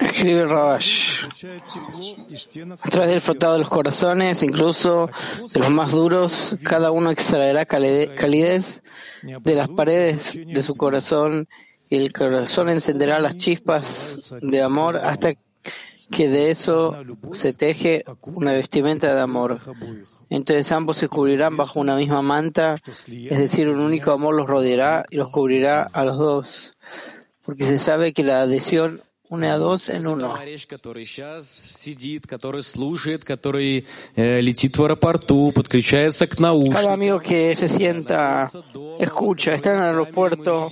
Escribe 0.00 0.42
Rabash. 0.48 1.22
получает 1.22 1.62
тепло 1.68 2.16
и 2.28 2.36
стенок 2.36 2.80
A 2.84 2.90
través 2.90 3.10
del 3.10 3.20
frotado 3.20 3.52
de 3.54 3.58
los 3.60 3.68
corazones, 3.68 4.42
incluso 4.42 5.08
de 5.54 5.60
los 5.60 5.70
más 5.70 5.92
duros, 5.92 6.54
cada 6.64 6.90
uno 6.90 7.10
extraerá 7.12 7.64
calide- 7.64 8.12
calidez 8.16 8.82
de 9.22 9.54
las 9.54 9.70
paredes 9.70 10.34
de 10.34 10.62
su 10.64 10.74
corazón 10.74 11.48
y 11.88 11.96
el 11.96 12.12
corazón 12.12 12.70
encenderá 12.70 13.20
las 13.20 13.36
chispas 13.36 14.34
de 14.42 14.62
amor 14.62 14.96
hasta 14.96 15.34
que 16.11 16.29
de 16.29 16.51
eso 16.51 16.95
se 17.33 17.53
teje 17.53 18.03
una 18.23 18.53
vestimenta 18.53 19.13
de 19.13 19.21
amor. 19.21 19.59
Entonces 20.29 20.71
ambos 20.71 20.97
se 20.97 21.07
cubrirán 21.07 21.57
bajo 21.57 21.79
una 21.79 21.95
misma 21.95 22.21
manta, 22.21 22.75
es 22.85 23.39
decir, 23.39 23.69
un 23.69 23.79
único 23.79 24.11
amor 24.11 24.35
los 24.35 24.47
rodeará 24.47 25.05
y 25.09 25.17
los 25.17 25.29
cubrirá 25.29 25.89
a 25.91 26.05
los 26.05 26.17
dos, 26.17 26.77
porque 27.43 27.65
se 27.65 27.79
sabe 27.79 28.13
que 28.13 28.23
la 28.23 28.41
adhesión 28.41 29.01
a 29.31 29.57
dos 29.57 29.89
en 29.89 30.07
uno. 30.07 30.33
Cada 36.73 36.93
amigo 36.93 37.19
que 37.19 37.55
se 37.55 37.67
sienta, 37.67 38.49
escucha, 38.99 39.53
está 39.53 39.69
en 39.69 39.75
el 39.75 39.83
aeropuerto, 39.83 40.67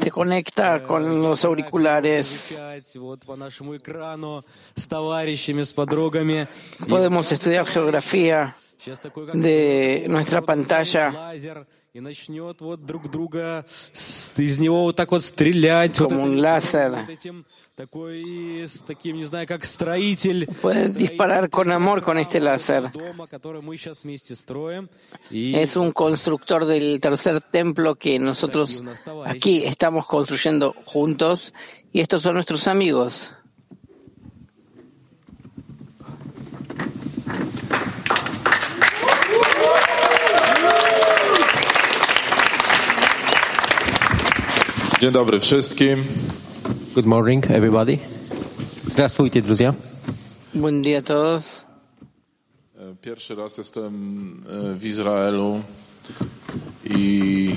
se 0.00 0.10
conecta 0.10 0.82
con 0.82 1.22
los 1.22 1.44
auriculares. 1.44 2.58
Podemos 6.88 7.32
estudiar 7.32 7.66
geografía 7.66 8.56
de 9.34 10.06
nuestra 10.08 10.40
pantalla 10.40 11.32
лазер 11.89 11.89
и 11.93 11.99
начнет 12.01 12.59
вот 12.61 12.85
друг 12.85 13.09
друга 13.09 13.65
с- 13.93 14.33
из 14.37 14.59
него 14.59 14.83
вот 14.83 14.95
так 14.95 15.11
вот 15.11 15.23
стрелять. 15.23 15.99
вот 15.99 16.11
como 16.11 16.21
это- 16.21 16.29
un 16.29 16.35
láser. 16.39 16.99
вот 17.01 17.09
этим 17.09 17.45
такой 17.75 18.63
с 18.63 18.81
таким, 18.81 19.15
не 19.17 19.23
знаю, 19.25 19.47
как 19.47 19.63
строитель. 19.65 20.45
Puede 20.61 20.89
Строитель 20.89 20.97
disparar 20.97 21.49
con 21.49 21.71
amor 21.71 22.01
con 22.03 22.17
este 22.17 22.39
láser. 22.39 22.91
дома, 22.91 23.27
который 23.27 23.61
мы 23.61 23.77
сейчас 23.77 24.03
вместе 24.03 24.35
строим. 24.35 24.89
И 25.29 25.53
Es 25.53 25.75
un 25.77 25.91
constructor 25.93 26.65
del 26.65 26.99
tercer 26.99 27.41
templo 27.41 27.95
que 27.95 28.19
nosotros 28.19 28.83
aquí 29.25 29.63
estamos 29.65 30.05
construyendo 30.05 30.73
juntos 30.85 31.53
y 31.93 32.01
estos 32.01 32.21
son 32.23 32.33
nuestros 32.35 32.67
amigos. 32.67 33.31
Dzień 45.01 45.11
dobry 45.11 45.39
wszystkim. 45.39 46.03
Good 46.95 47.05
morning, 47.05 47.45
everybody. 47.51 47.97
Здравствуйте, 48.87 49.41
друзья. 49.41 49.73
Buen 50.53 50.81
día 50.81 50.97
a 50.97 51.01
todos. 51.01 51.65
E, 52.79 52.95
Pierwszy 53.01 53.35
raz 53.35 53.57
jestem 53.57 53.93
e, 54.73 54.73
w 54.75 54.85
Izraelu 54.85 55.61
i 56.85 57.51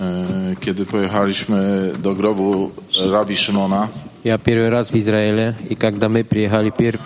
e, 0.00 0.56
kiedy 0.60 0.86
pojechaliśmy 0.86 1.92
do 1.98 2.14
grobu 2.14 2.70
Rabi 3.12 3.36
Szymona, 3.36 3.88
Я 4.24 4.38
первый 4.38 4.68
раз 4.70 4.90
в 4.90 4.96
Израиле, 4.96 5.54
и 5.70 5.76
когда 5.76 6.08
мы 6.08 6.24
приехали 6.24 6.70
первый 6.70 7.00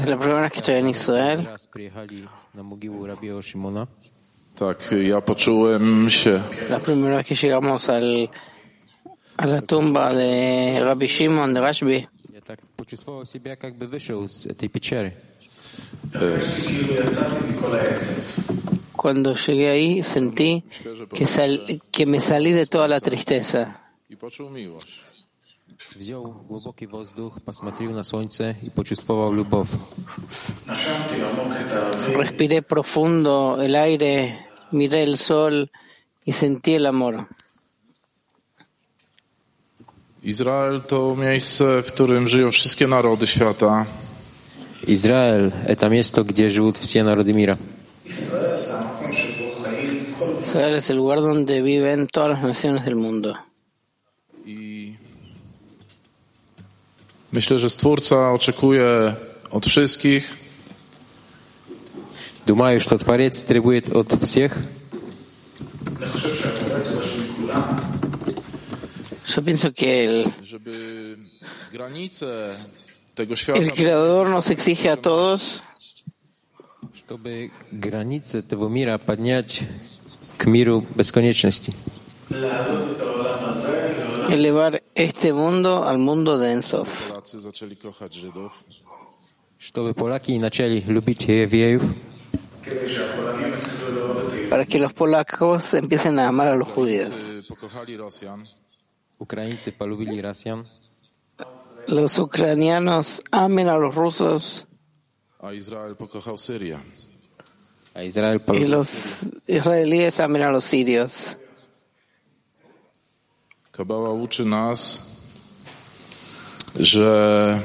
Es 0.00 0.06
la 0.06 0.16
primera 0.16 0.40
vez 0.42 0.52
que 0.52 0.60
estoy 0.60 0.74
en 0.74 0.88
Israel. 0.90 1.44
раз 1.44 1.66
приехали 1.66 2.28
на 2.54 2.62
могилу 2.62 3.06
Рабио 3.06 3.42
Шимона, 3.42 3.86
La 6.69 6.79
primera 6.79 7.17
vez 7.17 7.25
que 7.25 7.35
llegamos 7.35 7.89
al, 7.89 8.29
a 9.37 9.45
la 9.47 9.61
tumba 9.61 10.13
de 10.13 10.79
Rabbi 10.81 11.07
Shimon 11.07 11.53
de 11.53 11.61
Rashbi, 11.61 12.07
cuando 19.01 19.35
llegué 19.35 19.69
ahí 19.69 20.03
sentí 20.03 20.63
que, 21.13 21.25
sal, 21.25 21.81
que 21.91 22.05
me 22.05 22.19
salí 22.19 22.51
de 22.51 22.65
toda 22.65 22.87
la 22.87 22.99
tristeza. 22.99 23.81
Respiré 32.15 32.61
profundo 32.61 33.61
el 33.61 33.75
aire, 33.75 34.50
miré 34.71 35.03
el 35.03 35.17
sol 35.17 35.69
y 36.25 36.31
sentí 36.31 36.73
el 36.73 36.85
amor. 36.85 37.27
Izrael 40.23 40.81
to 40.81 41.15
miejsce, 41.15 41.83
w 41.83 41.87
którym 41.93 42.27
żyją 42.27 42.51
wszystkie 42.51 42.87
narody 42.87 43.27
świata. 43.27 43.85
Izrael 44.87 45.51
to 45.79 45.89
miejsce, 45.89 46.23
gdzie 46.23 46.49
żyją 46.49 46.71
wszystkie 46.71 47.03
narody 47.03 47.33
mira. 47.33 47.57
Israel 50.43 50.75
es 50.75 50.89
el 50.89 50.97
lugar 50.97 51.21
donde 51.21 51.61
viven 51.61 52.07
todas 52.07 52.29
las 52.29 52.43
naciones 52.43 52.85
del 52.85 52.95
mundo. 52.95 53.35
I 54.45 54.93
myślę, 57.31 57.59
że 57.59 57.69
Stwórca 57.69 58.31
oczekuje 58.33 59.13
od 59.51 59.65
wszystkich, 59.65 60.40
Думаю, 62.46 62.80
что 62.80 62.98
Творец 62.98 63.42
требует 63.42 63.94
от 63.94 64.12
всех, 64.22 64.56
Yo 69.36 69.42
pienso 69.42 69.72
que 69.72 70.04
el, 70.04 70.32
żeby 70.42 71.16
granice 71.72 72.56
tego 73.14 73.32
el 73.32 73.36
świata 73.36 73.74
Creador 73.74 74.28
nos 74.28 74.50
exige 74.50 74.90
a 74.90 74.96
todos 74.96 75.62
чтобы 77.06 77.52
границы 77.70 78.38
этого 78.38 78.68
мира 78.68 78.98
поднять 78.98 79.62
к 80.38 80.46
миру 80.46 80.84
бесконечности, 80.94 81.72
elevar 84.28 84.82
este 84.94 85.32
mundo 85.32 85.84
al 85.86 85.98
mundo 85.98 86.36
de 86.38 86.52
Ensof, 86.52 87.08
Polacy 87.08 87.40
zaczęli 87.40 87.76
kochać 87.76 88.14
Żydów, 88.14 88.64
чтобы 89.58 89.94
поляки 89.94 90.38
начали 90.38 90.80
любить 90.86 91.28
евреев, 91.28 91.82
para 94.49 94.65
que 94.65 94.79
los 94.79 94.93
polacos 94.93 95.73
empiecen 95.73 96.19
a 96.19 96.27
amar 96.27 96.47
a 96.47 96.55
los 96.55 96.67
judíos. 96.67 97.31
Los 101.87 102.19
ucranianos 102.19 103.23
amen 103.31 103.69
a 103.69 103.77
los 103.77 103.95
rusos. 103.95 104.67
Y 107.95 108.67
los 108.67 109.25
israelíes 109.47 110.19
amen 110.19 110.41
a 110.43 110.51
los 110.51 110.65
sirios. 110.65 111.35
Kabała 113.71 114.11
uczy 114.11 114.45
nas, 114.45 115.01
że 116.75 117.59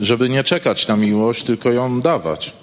żeby 0.00 0.28
nie 0.28 0.44
czekać 0.44 0.88
na 0.88 0.96
miłość, 0.96 1.42
tylko 1.42 1.70
ją 1.70 2.00
dawać. 2.00 2.61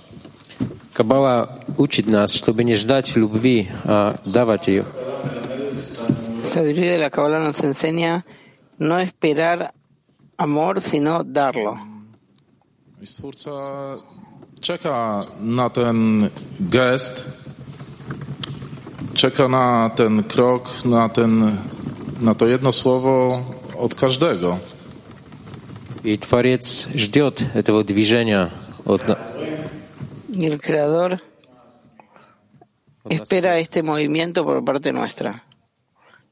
Kabała 0.94 1.48
uczy 1.78 2.12
nas, 2.12 2.34
żeby 2.34 2.66
nie 2.66 2.78
żdać 2.78 3.16
lubwi, 3.16 3.68
a 3.88 4.14
dawać 4.26 4.68
ją. 4.68 4.84
Sabiduría 6.44 6.92
de 6.92 6.98
la 6.98 7.10
Kabbalah 7.10 7.44
nos 7.44 7.64
enseña 7.64 8.24
no 8.80 9.02
esperar 9.02 9.72
amor, 10.38 10.82
sino 10.82 11.24
darlo. 11.24 11.78
Stwórca 13.04 13.52
czeka 14.62 15.26
na 15.42 15.70
ten 15.70 16.30
gest, 16.60 17.26
czeka 19.14 19.48
na 19.48 19.90
ten 19.96 20.24
krok, 20.24 20.86
na, 20.86 21.10
ten, 21.10 21.58
na 22.22 22.36
to 22.36 22.48
jedno 22.48 22.72
słowo 22.72 23.44
od 23.78 23.96
każdego. 23.96 24.58
I 26.04 26.18
Twariec 26.18 26.88
żdiot 26.96 27.40
tego 27.66 27.84
dwiżenia 27.84 28.50
od... 28.86 29.02
Y 30.32 30.46
el 30.46 30.62
Creador 30.62 31.22
espera 33.10 33.58
este 33.58 33.84
movimiento 33.84 34.44
por 34.44 34.64
parte 34.64 34.94
nuestra, 34.94 35.46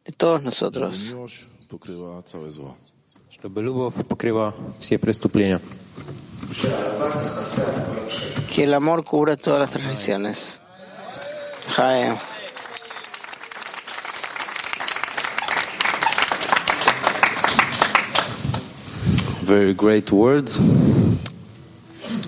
de 0.05 0.11
todos 0.11 0.43
nosotros. 0.43 1.13
Que 8.53 8.63
el 8.63 8.73
amor 8.73 9.03
cubra 9.03 9.35
todas 9.35 9.59
las 9.59 9.69
transgresiones. 9.71 10.59
Jae. 11.75 12.17
Very 19.43 19.73
great 19.73 20.11
words. 20.11 20.59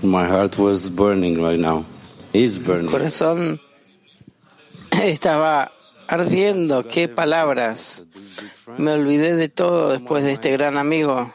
My 0.03 0.25
heart 0.27 0.57
was 0.57 0.89
burning 0.89 1.41
right 1.41 1.59
now. 1.59 1.85
Is 2.33 2.57
El 2.57 2.63
burning. 2.63 2.91
corazón 2.91 3.59
estaba 4.91 5.71
ardiendo. 6.07 6.87
Qué 6.87 7.07
palabras. 7.07 8.03
Me 8.77 8.91
olvidé 8.91 9.35
de 9.35 9.49
todo 9.49 9.89
después 9.91 10.23
de 10.23 10.33
este 10.33 10.51
gran 10.51 10.77
amigo. 10.77 11.33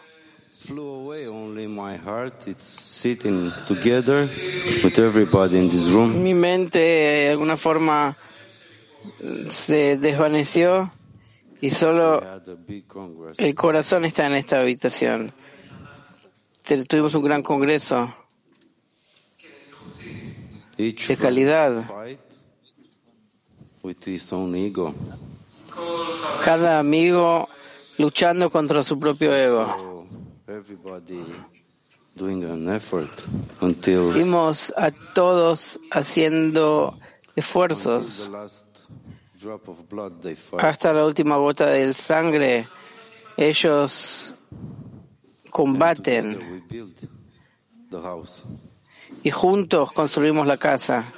Flew 0.61 0.89
away 0.89 1.27
only 1.27 1.67
my 1.67 1.97
heart. 1.97 2.47
It's 2.49 2.65
sitting 2.65 3.53
together 3.69 4.31
with 4.83 4.99
everybody 4.99 5.59
in 5.59 5.69
this 5.69 5.91
room. 5.91 6.23
Mi 6.23 6.33
mente 6.33 6.79
de 6.79 7.31
alguna 7.31 7.57
forma 7.59 8.17
se 9.49 9.99
desvaneció 9.99 10.91
y 11.61 11.69
solo 11.69 12.23
el 13.37 13.55
corazón 13.55 14.07
está 14.07 14.27
en 14.27 14.37
esta 14.37 14.61
habitación. 14.61 15.35
Tuvimos 16.89 17.15
un 17.15 17.23
gran 17.25 17.43
congreso 17.43 18.15
de 20.77 21.17
calidad. 21.17 21.85
Cada 26.45 26.79
amigo 26.79 27.49
luchando 27.99 28.51
contra 28.51 28.83
su 28.83 28.99
propio 28.99 29.35
ego. 29.35 30.07
Vimos 34.15 34.73
a 34.77 34.91
todos 35.15 35.81
haciendo 35.91 36.99
esfuerzos 37.35 38.31
hasta 40.59 40.93
la 40.93 41.05
última 41.05 41.37
gota 41.37 41.67
de 41.67 41.93
sangre. 41.95 42.69
Ellos 43.37 44.35
combaten 45.51 46.65
y 49.25 49.31
juntos 49.31 49.91
construimos 49.93 50.47
la 50.47 50.59
casa. 50.59 51.13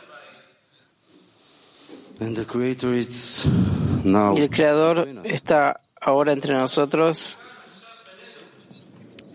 Y 2.18 2.24
el 4.40 4.50
Creador 4.50 5.08
está 5.24 5.80
ahora 6.00 6.32
entre 6.32 6.54
nosotros. 6.54 7.36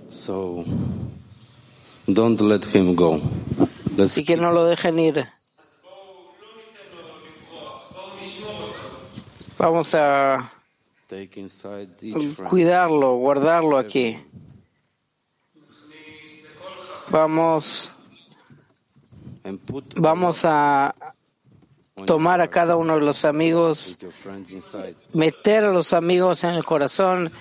So 0.10 0.64
don't 2.08 2.40
let 2.42 2.62
him 2.74 2.96
go. 2.96 3.20
Let's 3.98 4.14
Así 4.14 4.26
que 4.26 4.38
no 4.38 4.52
lo 4.52 4.66
dejen 4.66 5.00
ir. 5.00 5.28
Vamos 9.58 9.94
a 9.94 10.52
friend. 11.08 12.50
cuidarlo, 12.50 13.16
guardarlo 13.18 13.78
aquí. 13.78 14.18
Vamos, 17.10 17.94
vamos 19.96 20.46
a 20.46 20.96
tomar 22.06 22.42
a 22.42 22.50
cada 22.50 22.76
uno 22.76 22.96
de 22.96 23.02
los 23.02 23.26
amigos, 23.26 23.98
meter 25.14 25.64
a 25.64 25.72
los 25.72 25.94
amigos 25.94 26.44
en 26.44 26.52
el 26.52 26.64
corazón 26.64 27.32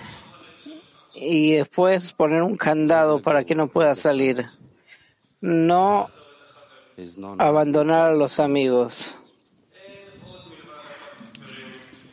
y 1.13 1.53
después 1.53 2.13
poner 2.13 2.41
un 2.43 2.55
candado 2.55 3.21
para 3.21 3.43
que 3.43 3.55
no 3.55 3.67
pueda 3.67 3.95
salir. 3.95 4.43
no 5.41 6.09
abandonar 7.37 8.09
a 8.09 8.15
los 8.15 8.39
amigos. 8.39 9.17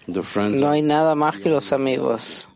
No 0.07 0.71
hay 0.71 0.81
nada 0.83 1.15
más 1.15 1.39
que 1.39 1.51
los 1.51 1.73
amigos. 1.73 2.49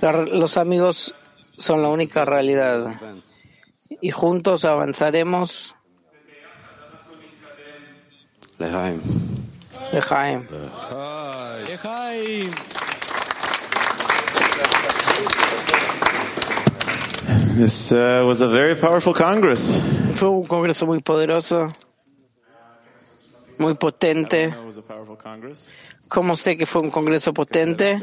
Los 0.00 0.56
amigos 0.56 1.14
son 1.58 1.82
la 1.82 1.88
única 1.88 2.24
realidad 2.24 2.98
y 4.00 4.10
juntos 4.10 4.64
avanzaremos. 4.64 5.74
Lejaim. 8.58 9.00
Lejaim. 9.92 10.48
Lejaim. 11.66 12.54
This 17.56 17.90
uh, 17.90 18.22
was 18.26 18.42
a 18.42 18.48
very 18.48 18.74
powerful 18.74 19.14
Congress. 19.14 19.80
Fue 20.16 20.28
un 20.28 20.46
congreso 20.46 20.86
muy 20.86 21.00
poderoso 21.00 21.72
muy 23.58 23.74
potente. 23.74 24.54
¿Cómo 26.08 26.36
sé 26.36 26.56
que 26.56 26.66
fue 26.66 26.82
un 26.82 26.90
congreso 26.90 27.34
potente? 27.34 28.00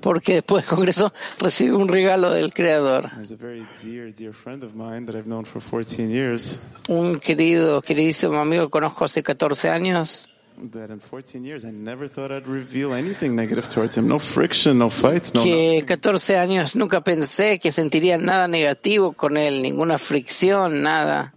Porque 0.00 0.34
después 0.34 0.64
del 0.64 0.76
congreso 0.76 1.12
recibí 1.38 1.70
un 1.70 1.88
regalo 1.88 2.30
del 2.30 2.52
Creador. 2.52 3.10
There's 3.10 3.32
a 3.32 3.36
very 3.36 3.66
dear, 3.82 4.12
dear 4.12 4.32
friend 4.32 4.62
of 4.62 4.74
mine 4.74 5.06
that 5.06 5.16
I've 5.16 5.26
known 5.26 5.44
for 5.44 5.60
14 5.60 6.08
years. 6.08 6.60
Un 6.88 7.18
querido, 7.18 7.82
queridísimo 7.82 8.38
amigo 8.38 8.66
que 8.66 8.70
conozco 8.70 9.04
hace 9.04 9.22
14 9.22 9.70
años. 9.70 10.28
That 10.70 10.90
in 10.90 11.00
14 11.00 11.42
years, 11.44 11.64
I 11.64 11.72
never 11.72 12.08
thought 12.08 12.30
I'd 12.30 12.46
reveal 12.46 12.92
anything 12.92 13.34
negative 13.34 13.68
towards 13.68 13.96
him. 13.96 14.06
No 14.06 14.18
friction, 14.18 14.78
no 14.78 14.90
fights, 14.90 15.34
no. 15.34 15.42
que 15.42 15.82
14 15.86 16.36
años 16.36 16.76
nunca 16.76 17.00
pensé 17.00 17.58
que 17.58 17.72
sentiría 17.72 18.18
nada 18.18 18.46
negativo 18.46 19.12
con 19.14 19.36
él, 19.36 19.62
ninguna 19.62 19.98
fricción, 19.98 20.82
nada. 20.82 21.34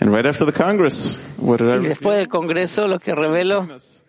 And 0.00 0.12
right 0.12 0.26
after 0.26 0.44
the 0.44 0.52
Congress, 0.52 1.18
what 1.38 1.58
did 1.58 1.68
I 1.68 1.76
Y 1.84 1.88
después 1.88 2.18
del 2.18 2.28
Congreso 2.28 2.88
lo 2.88 2.98
que 2.98 3.12
us. 3.12 4.04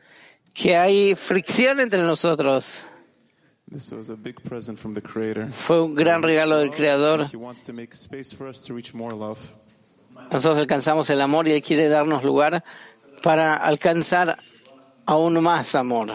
que 0.54 0.76
hay 0.76 1.16
fricción 1.16 1.80
entre 1.80 2.02
nosotros. 2.02 2.86
This 3.72 3.92
was 3.92 4.10
a 4.12 4.16
big 4.16 4.40
present 4.44 4.78
from 4.78 4.94
the 4.94 5.02
Creator. 5.02 5.52
Fue 5.52 5.82
un 5.82 5.96
gran 5.96 6.22
regalo 6.22 6.58
del 6.58 6.70
Creador. 6.70 7.28
Nosotros 10.32 10.58
alcanzamos 10.60 11.10
el 11.10 11.22
amor 11.22 11.48
y 11.48 11.54
Él 11.54 11.62
quiere 11.64 11.90
darnos 11.90 12.24
lugar 12.24 12.64
para 13.24 13.56
alcanzar 13.56 14.38
aún 15.06 15.42
más 15.42 15.74
amor. 15.76 16.14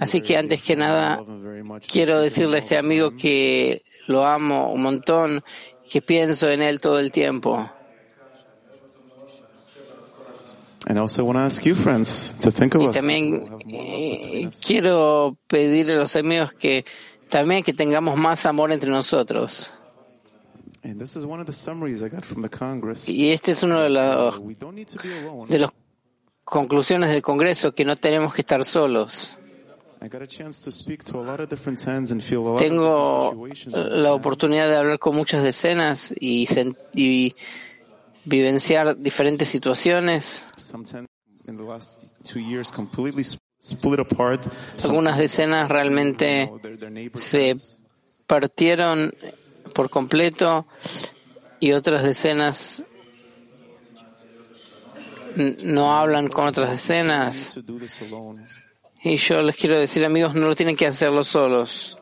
Así 0.00 0.20
que 0.20 0.36
antes 0.36 0.62
que 0.62 0.76
nada, 0.76 1.20
quiero 1.90 2.20
decirle 2.20 2.58
a 2.58 2.60
este 2.60 2.76
amigo 2.76 3.14
que 3.16 3.82
lo 4.06 4.26
amo 4.26 4.72
un 4.72 4.82
montón, 4.82 5.42
que 5.90 6.00
pienso 6.02 6.48
en 6.48 6.62
él 6.62 6.80
todo 6.80 6.98
el 6.98 7.10
tiempo. 7.12 7.70
And 10.86 10.98
also 10.98 11.24
want 11.24 11.36
to 11.38 11.40
ask 11.40 11.64
you, 11.64 11.74
friends, 11.74 12.36
to 12.42 12.50
think 12.50 12.74
of 12.74 12.82
Y 12.82 12.86
us. 12.88 12.96
también 12.96 13.40
We'll 13.40 13.58
eh, 13.68 14.46
us. 14.48 14.60
quiero 14.60 15.36
pedirle 15.46 15.94
a 15.94 15.96
los 15.96 16.14
amigos 16.16 16.52
que 16.52 16.84
también 17.30 17.64
que 17.64 17.72
tengamos 17.72 18.18
más 18.18 18.44
amor 18.44 18.70
entre 18.70 18.90
nosotros. 18.90 19.72
And 20.82 21.00
this 21.00 21.16
is 21.16 21.24
one 21.24 21.40
of 21.40 21.46
the 21.46 21.52
summaries 21.54 22.02
I 22.02 22.10
got 22.10 22.22
from 22.24 22.42
the 22.42 22.50
Congress. 22.50 23.08
Y 23.08 23.30
este 23.30 23.52
es 23.52 23.62
uno 23.62 23.80
de 23.80 23.88
los 23.88 24.38
We 24.40 24.54
don't 24.56 24.74
need 24.74 24.88
to 24.88 24.98
be 25.02 25.18
alone. 25.18 25.46
de 25.50 25.58
las 25.60 25.70
conclusiones 26.44 27.08
del 27.08 27.22
Congreso 27.22 27.72
que 27.74 27.86
no 27.86 27.96
tenemos 27.96 28.34
que 28.34 28.42
estar 28.42 28.62
solos. 28.66 29.38
Tengo 32.58 33.46
la 33.74 34.12
oportunidad 34.12 34.68
de 34.68 34.76
hablar 34.76 34.98
con 34.98 35.16
muchas 35.16 35.42
decenas 35.42 36.14
y, 36.18 37.34
vivenciar 38.26 38.96
diferentes 38.96 39.48
situaciones. 39.48 40.44
Some 40.56 40.84
ten 40.84 41.06
in 41.46 41.56
the 41.56 41.64
last 41.64 42.14
two 42.24 42.40
years 42.40 42.72
completely 42.72 43.22
sp- 43.24 43.40
split 43.60 44.00
apart. 44.00 44.42
Algunas 44.82 45.18
decenas 45.18 45.68
realmente 45.68 46.50
se 47.14 47.54
partieron 48.26 49.14
por 49.74 49.90
completo 49.90 50.66
y 51.60 51.72
otras 51.72 52.02
decenas 52.02 52.84
no 55.36 55.96
hablan 55.96 56.28
con 56.28 56.46
otras 56.46 56.70
decenas. 56.70 57.58
Y 59.06 59.18
yo 59.18 59.42
les 59.42 59.54
quiero 59.54 59.78
decir, 59.78 60.02
amigos, 60.02 60.34
no 60.34 60.46
lo 60.46 60.56
tienen 60.56 60.76
que 60.76 60.86
hacerlo 60.86 61.22
solos. 61.24 61.98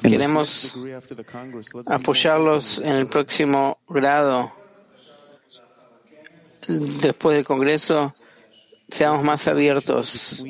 Queremos 0.00 0.76
apoyarlos 1.90 2.78
en 2.78 2.92
el 2.92 3.08
próximo 3.08 3.78
grado. 3.88 4.52
Después 6.68 7.34
del 7.34 7.44
Congreso, 7.44 8.14
seamos 8.88 9.24
más 9.24 9.48
abiertos. 9.48 10.44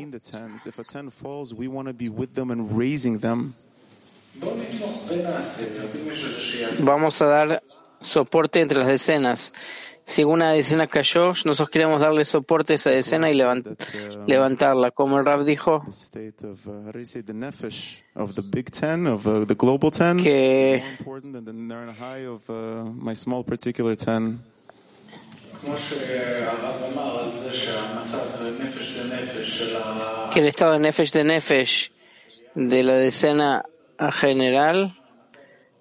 Vamos 6.80 7.22
a 7.22 7.24
dar 7.24 7.62
soporte 8.02 8.60
entre 8.60 8.78
las 8.78 8.86
decenas. 8.86 9.54
Si 10.10 10.24
una 10.24 10.50
decena 10.50 10.88
cayó, 10.88 11.28
nosotros 11.44 11.70
queremos 11.70 12.00
darle 12.00 12.24
soporte 12.24 12.72
a 12.72 12.74
esa 12.74 12.90
decena 12.90 13.30
y 13.30 13.34
levant- 13.38 13.76
levantarla. 14.26 14.90
Como 14.90 15.20
el 15.20 15.24
Rab 15.24 15.44
dijo, 15.44 15.82
The 15.84 15.90
state 15.92 16.46
of, 16.48 16.66
how 16.66 16.90
do 16.92 16.98
you 16.98 17.06
say, 17.06 17.22
the 17.22 17.32
nefesh 17.32 18.02
of 18.16 18.34
the 18.34 18.42
big 18.42 18.70
ten, 18.72 19.06
of 19.06 19.22
the 19.46 19.54
global 19.54 19.92
ten, 19.92 20.16
Que- 20.16 20.74
is 20.78 20.82
more 21.06 21.18
important 21.20 21.34
than 21.34 21.44
the 21.44 21.52
ner 21.52 21.94
high 21.94 22.26
of 22.26 22.42
my 22.92 23.14
small 23.14 23.44
particular 23.44 23.96
ten. 23.96 24.40
que 30.32 30.40
el 30.40 30.46
estado 30.46 30.72
de 30.72 30.78
Nefesh 30.78 31.12
de 31.12 31.24
Nefesh 31.24 31.90
de 32.54 32.82
la 32.82 32.94
decena 32.94 33.64
general, 34.12 34.94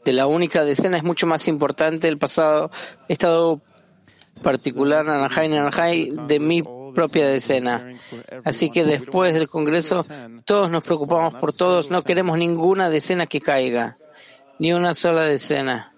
de 0.06 0.14
la 0.14 0.28
única 0.28 0.64
decena, 0.64 0.98
es 0.98 1.04
mucho 1.04 1.28
más 1.28 1.48
importante 1.48 2.08
el 2.08 2.18
pasado 2.18 2.72
estado 3.08 3.62
particular 4.40 5.06
Nanajay 5.06 5.50
Nanajay 5.50 6.12
de 6.28 6.40
mi 6.40 6.62
propia 6.94 7.28
decena. 7.28 7.94
Así 8.44 8.70
que 8.72 8.84
después 8.84 9.34
del 9.34 9.48
Congreso, 9.48 10.06
todos 10.46 10.70
nos 10.70 10.86
preocupamos 10.86 11.36
por 11.36 11.54
todos, 11.54 11.90
no 11.90 12.02
queremos 12.04 12.38
ninguna 12.38 12.90
decena 12.90 13.28
que 13.28 13.40
caiga, 13.42 13.98
ni 14.58 14.74
una 14.74 14.94
sola 14.94 15.24
decena. 15.24 15.94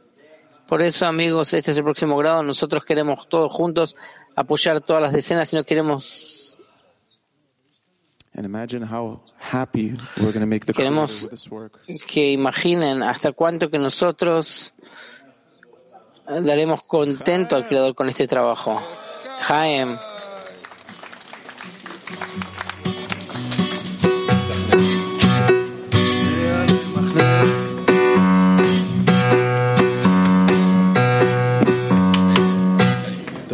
Por 0.68 0.82
eso, 0.82 1.06
amigos, 1.06 1.54
este 1.54 1.72
es 1.72 1.78
el 1.78 1.84
próximo 1.84 2.16
grado. 2.18 2.44
Nosotros 2.44 2.86
queremos 2.86 3.28
todos 3.28 3.52
juntos 3.52 3.96
apoyar 4.36 4.80
todas 4.82 5.02
las 5.04 5.12
decenas 5.12 5.52
y 5.52 5.58
no 5.58 5.64
queremos 5.66 6.58
Queremos- 10.74 11.28
que 12.08 12.32
imaginen 12.32 13.04
hasta 13.04 13.34
cuánto 13.34 13.70
que 13.70 13.78
nosotros 13.78 14.74
daremos 16.27 16.83
contento 16.83 17.57
al 17.57 17.67
Creador 17.67 17.95
con 17.95 18.09
este 18.09 18.27
trabajo. 18.27 18.81
Jaem. 19.43 19.99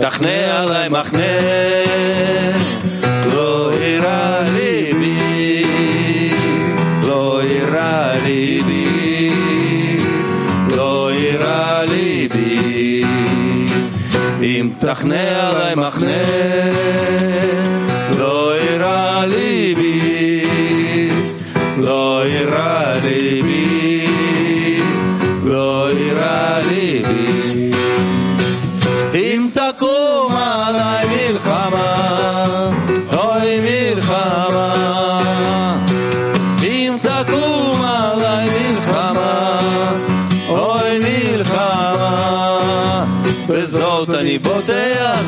תחנה 0.02 0.60
עליי 0.60 0.88
מחנה, 0.88 1.22
תחנה 14.86 15.50
עליי 15.50 15.74
מחנה, 15.74 16.22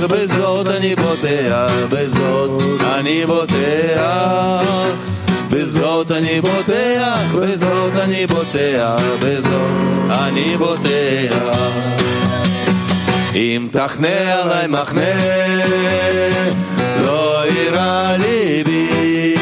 בזאת 0.09 0.67
אני 0.67 0.95
בוטח, 0.95 1.71
בזאת 1.89 2.61
אני 2.81 3.25
בוטח. 3.25 4.69
בזאת 5.49 6.11
אני 6.11 6.41
בוטח, 6.41 7.35
בזאת 7.39 7.95
אני 7.95 8.27
בוטח, 8.27 9.01
בזאת 9.21 10.09
אני 10.09 10.57
בוטח. 10.57 11.59
אם 13.35 13.67
תחנה 13.71 14.33
עליי 14.33 14.67
מחנה, 14.67 15.01
לא 17.05 17.43
יירא 17.45 18.15
ליבי, 18.17 19.35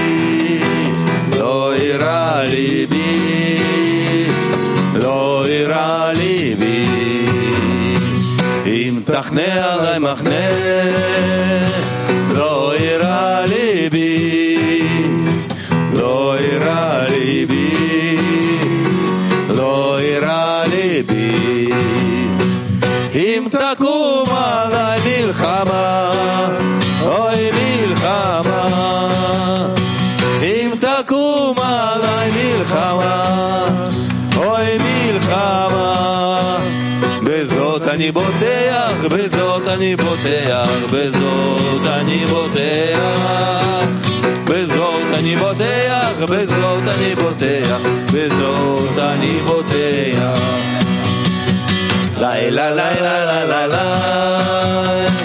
לא 1.38 1.74
יירא 1.76 2.44
ליבי, 2.44 3.20
לא 4.94 5.46
יירא 5.48 6.12
ליבי. 6.16 6.77
אם 8.97 9.01
תחנה 9.05 9.73
עליי 9.73 9.99
מחנה, 9.99 10.49
לא 12.35 12.73
יירא 12.81 13.41
ליבי, 13.47 14.83
לא 15.93 16.37
יירא 16.41 17.05
ליבי, 17.09 18.17
לא 19.49 19.99
יירא 20.01 20.65
ליבי. 20.65 21.73
אם 23.15 23.45
תקום 23.51 24.29
עליי 24.31 25.01
מלחמה, 25.07 26.11
אוי 27.03 27.51
מלחמה. 27.53 28.69
אם 30.43 30.71
תקום 30.81 31.57
עליי 31.59 32.31
מלחמה, 32.31 33.25
אוי 34.37 34.79
מלחמה. 34.79 36.59
בזאת 37.25 37.89
אני 37.89 38.13
בוטח, 38.13 38.56
אני 42.17 42.27
בוטח. 42.27 43.53
בזאת 44.45 45.15
אני 45.19 45.37
בוטח, 45.37 46.13
בזאת 46.29 46.83
אני 46.89 47.15
בוטח, 47.15 47.81
בזאת 48.13 48.99
אני 48.99 49.41
בוטח. 49.47 50.41
לילה 52.21 52.71
לילה 52.71 53.25
לילה 53.25 53.45
לילה 53.45 53.67
לילה 53.67 55.16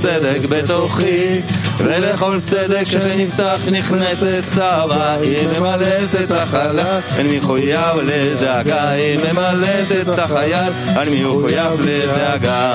צדק 0.00 0.40
בתוכי 0.48 1.40
ולכל 1.78 2.40
צדק 2.40 2.84
שנפתח 2.84 3.60
נכנסת 3.72 4.42
אהבה 4.60 5.14
היא 5.14 5.48
ממלאת 5.58 6.14
את 6.24 6.30
החלל. 6.30 7.00
אני 7.16 7.38
מחויב 7.38 7.96
לדאגה 8.02 8.88
היא 8.88 9.18
ממלאת 9.18 9.92
את 10.02 10.18
החייל. 10.18 10.72
אני 10.88 11.24
מחויב 11.24 11.80
לדאגה. 11.80 12.74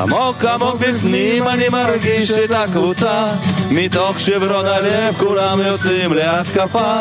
עמוק 0.00 0.44
עמוק 0.44 0.76
בפנים 0.76 1.48
אני 1.48 1.68
מרגיש 1.68 2.30
את 2.30 2.50
הקבוצה. 2.50 3.26
מתוך 3.70 4.20
שברון 4.20 4.66
הלב 4.66 5.14
כולם 5.18 5.60
יוצאים 5.60 6.12
להתקפה. 6.12 6.96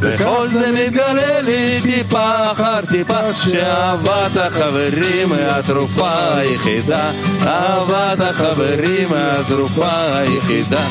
וכל 0.00 0.46
זה 0.46 0.72
מתגלה 0.72 1.40
לי 1.40 1.80
טיפה 1.82 2.52
אחר 2.52 2.80
טיפה 2.90 3.32
שאהבת 3.32 4.36
החברים 4.36 5.32
היא 5.32 5.46
התרופה 5.46 6.34
היחידה 6.34 7.10
אהבת 7.45 8.19
החברים 8.19 9.13
היא 9.13 9.23
התרופה 9.23 10.17
היחידה 10.17 10.87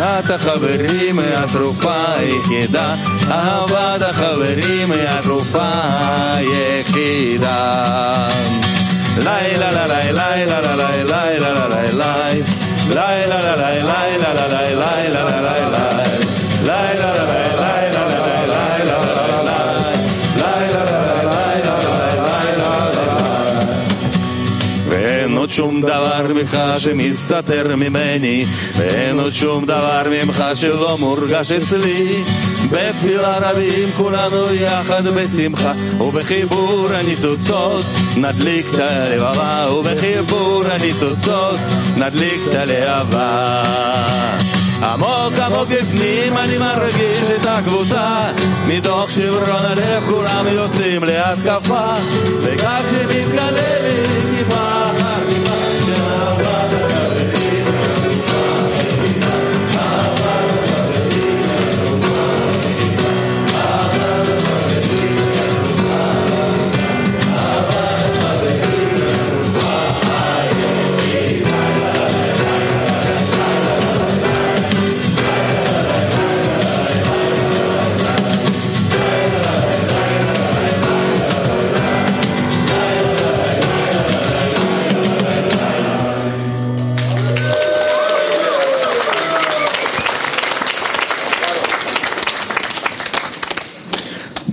אהבת 0.00 0.30
החברים 0.30 1.18
היא 1.18 1.34
התרופה 1.34 1.94
היחידה 2.18 2.94
אהבת 3.30 4.02
החברים 4.02 4.92
היא 4.92 5.08
התרופה 5.08 5.68
היחידה 6.34 8.28
לילה 9.18 9.70
לילה 9.72 10.12
לילה 10.12 10.60
לילה 10.60 10.76
לילה 10.76 11.16
לילה 11.16 11.68
לילה 11.68 12.30
לילה 12.88 13.40
לילה 13.40 13.56
לילה 13.56 14.03
שום 25.55 25.81
דבר 25.81 26.33
ממך 26.33 26.57
שמסתתר 26.77 27.75
ממני 27.75 28.45
ואין 28.77 29.19
עוד 29.19 29.33
שום 29.33 29.65
דבר 29.65 30.03
ממך 30.11 30.43
שלא 30.53 30.97
מורגש 30.99 31.51
אצלי. 31.51 32.23
בתפילה 32.71 33.37
רבים 33.37 33.89
כולנו 33.97 34.53
יחד 34.53 35.07
בשמחה 35.07 35.73
ובחיבור 35.99 36.87
הניצוצות 36.93 37.85
נדליק 38.17 38.65
את 38.73 38.79
הלבבה 38.79 39.67
ובחיבור 39.71 40.63
הניצוצות 40.71 41.59
נדליק 41.97 42.41
את 42.49 42.53
הלהבה. 42.53 43.63
עמוק 44.83 45.39
עמוק 45.45 45.67
בפנים 45.69 46.37
אני 46.37 46.57
מרגיש 46.57 47.29
את 47.35 47.45
הקבוצה 47.45 48.31
מתוך 48.67 49.11
שברון 49.11 49.65
הלב 49.65 50.03
כולם 50.09 50.45
יוצאים 50.47 51.03
להתקפה 51.03 51.93
וכך 52.41 52.81
שמתגלה 52.89 53.51
לי 53.51 54.07
טיפה 54.37 55.14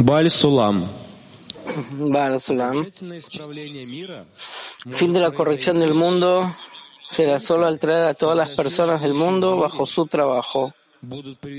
Баль 0.01 0.29
Сулам. 0.29 0.87
Baal 1.91 2.39
Sulam. 2.39 2.85
Fin 4.93 5.13
de 5.13 5.19
la 5.19 5.31
corrección 5.31 5.79
del 5.79 5.93
mundo 5.93 6.55
será 7.09 7.39
solo 7.39 7.67
al 7.67 7.79
traer 7.79 8.05
a 8.05 8.13
todas 8.13 8.37
las 8.37 8.49
personas 8.51 9.01
del 9.01 9.13
mundo 9.13 9.57
bajo 9.57 9.85
su 9.85 10.05
trabajo. 10.07 10.73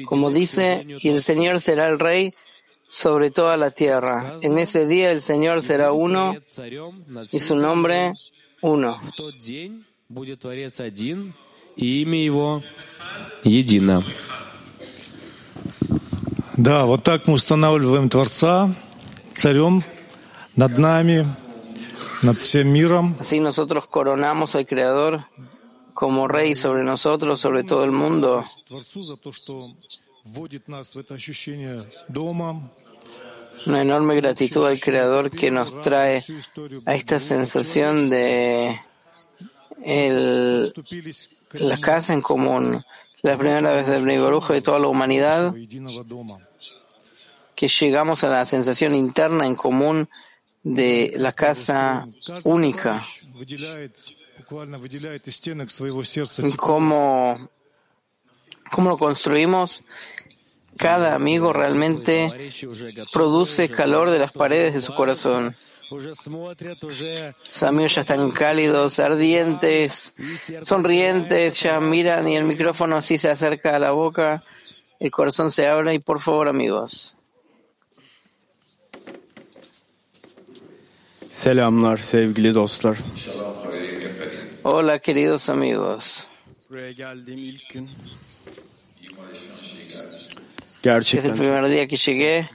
Como 0.06 0.30
dice, 0.30 0.84
y 1.00 1.08
el 1.08 1.20
Señor 1.20 1.60
será 1.60 1.88
el 1.88 1.98
Rey 1.98 2.30
sobre 2.88 3.30
toda 3.30 3.56
la 3.56 3.70
tierra. 3.70 4.36
En 4.42 4.58
ese 4.58 4.86
día 4.86 5.10
el 5.10 5.20
Señor 5.20 5.62
será 5.62 5.92
uno 5.92 6.34
y 7.30 7.40
su 7.40 7.54
nombre 7.54 8.12
uno. 8.60 8.98
В 9.00 9.12
тот 9.16 9.38
день 9.38 9.84
будет 10.08 10.40
Творец 10.40 10.80
один, 10.80 11.34
и 11.76 12.02
имя 12.02 12.24
его 12.24 12.64
едино. 13.44 14.04
Да, 16.56 16.86
вот 16.86 17.04
так 17.04 17.26
мы 17.26 17.34
устанавливаем 17.34 18.08
Творца 18.08 18.74
царем 19.34 19.84
над 20.56 20.76
нами, 20.78 21.26
над 22.22 22.38
всем 22.38 22.68
миром. 22.68 23.16
Así 23.18 23.38
nosotros 23.40 23.86
coronamos 23.86 24.54
al 24.54 24.66
Creador 24.66 25.24
como 25.94 26.26
Rey 26.28 26.54
sobre 26.54 26.82
nosotros, 26.82 27.40
sobre 27.40 27.62
todo 27.64 27.84
el 27.84 27.92
mundo. 27.92 28.44
Творцу 28.66 29.02
за 29.02 29.16
то, 29.16 29.32
что 29.32 29.62
вводит 30.24 30.68
нас 30.68 30.94
в 30.94 30.98
это 30.98 31.14
ощущение 31.14 31.82
дома, 32.08 32.70
Una 33.66 33.82
enorme 33.82 34.14
gratitud 34.14 34.64
al 34.64 34.78
Creador 34.78 35.30
que 35.30 35.50
nos 35.50 35.80
trae 35.80 36.22
a 36.86 36.94
esta 36.94 37.18
sensación 37.18 38.08
de 38.08 38.80
el, 39.84 40.64
вступились 40.66 41.30
к 41.48 41.54
la 41.60 41.76
casa 41.76 42.14
en 42.14 42.22
común, 42.22 42.84
la 43.23 43.37
primera 43.37 43.73
vez 43.73 43.87
de 43.87 43.99
Bnei 43.99 44.17
de 44.17 44.61
toda 44.61 44.79
la 44.79 44.87
humanidad, 44.87 45.55
que 47.55 47.67
llegamos 47.69 48.23
a 48.25 48.27
la 48.27 48.45
sensación 48.45 48.93
interna 48.93 49.47
en 49.47 49.55
común 49.55 50.09
de 50.61 51.13
la 51.15 51.31
casa 51.31 52.05
única. 52.43 53.01
¿Cómo, 56.57 57.49
cómo 58.71 58.89
lo 58.89 58.97
construimos? 58.97 59.83
Cada 60.75 61.15
amigo 61.15 61.53
realmente 61.53 62.51
produce 63.13 63.69
calor 63.69 64.11
de 64.11 64.19
las 64.19 64.33
paredes 64.33 64.73
de 64.73 64.81
su 64.81 64.93
corazón. 64.93 65.55
Los 65.89 67.63
amigos 67.63 67.95
ya 67.95 68.01
están 68.01 68.31
cálidos, 68.31 68.99
ardientes, 68.99 70.15
sonrientes, 70.63 71.59
ya 71.59 71.79
miran 71.79 72.27
y 72.27 72.35
el 72.35 72.45
micrófono 72.45 72.97
así 72.97 73.17
se 73.17 73.29
acerca 73.29 73.75
a 73.75 73.79
la 73.79 73.91
boca, 73.91 74.43
el 74.99 75.11
corazón 75.11 75.51
se 75.51 75.67
abre 75.67 75.93
y 75.93 75.99
por 75.99 76.19
favor 76.19 76.47
amigos. 76.47 77.15
Selamlar 81.29 81.99
sevgili 81.99 82.51
dostlar. 82.51 82.95
Hola 84.61 84.99
queridos 84.99 85.49
amigos. 85.49 86.27
Gerçekten. 90.83 91.31
Desde 91.31 91.43
el 91.43 91.49
primer 91.49 91.67
día 91.69 91.87
que 91.87 91.97
llegué 91.97 92.49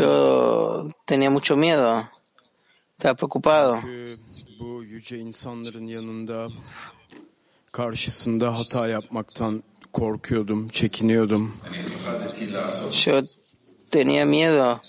yo 0.00 0.88
tenía 1.06 1.30
mucho 1.30 1.56
miedo, 1.56 2.08
estaba 2.98 3.14
preocupado. 3.14 3.78
Karşısında 7.72 8.58
hata 8.58 8.88
yapmaktan 8.88 9.62
korkuyordum, 9.92 10.68
çekiniyordum. 10.68 11.52
Yo 13.06 13.22
tenía 13.90 14.26
miedo 14.26 14.80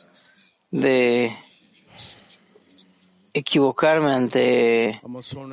de 0.71 1.31
equivocarme 3.33 4.11
ante 4.11 5.01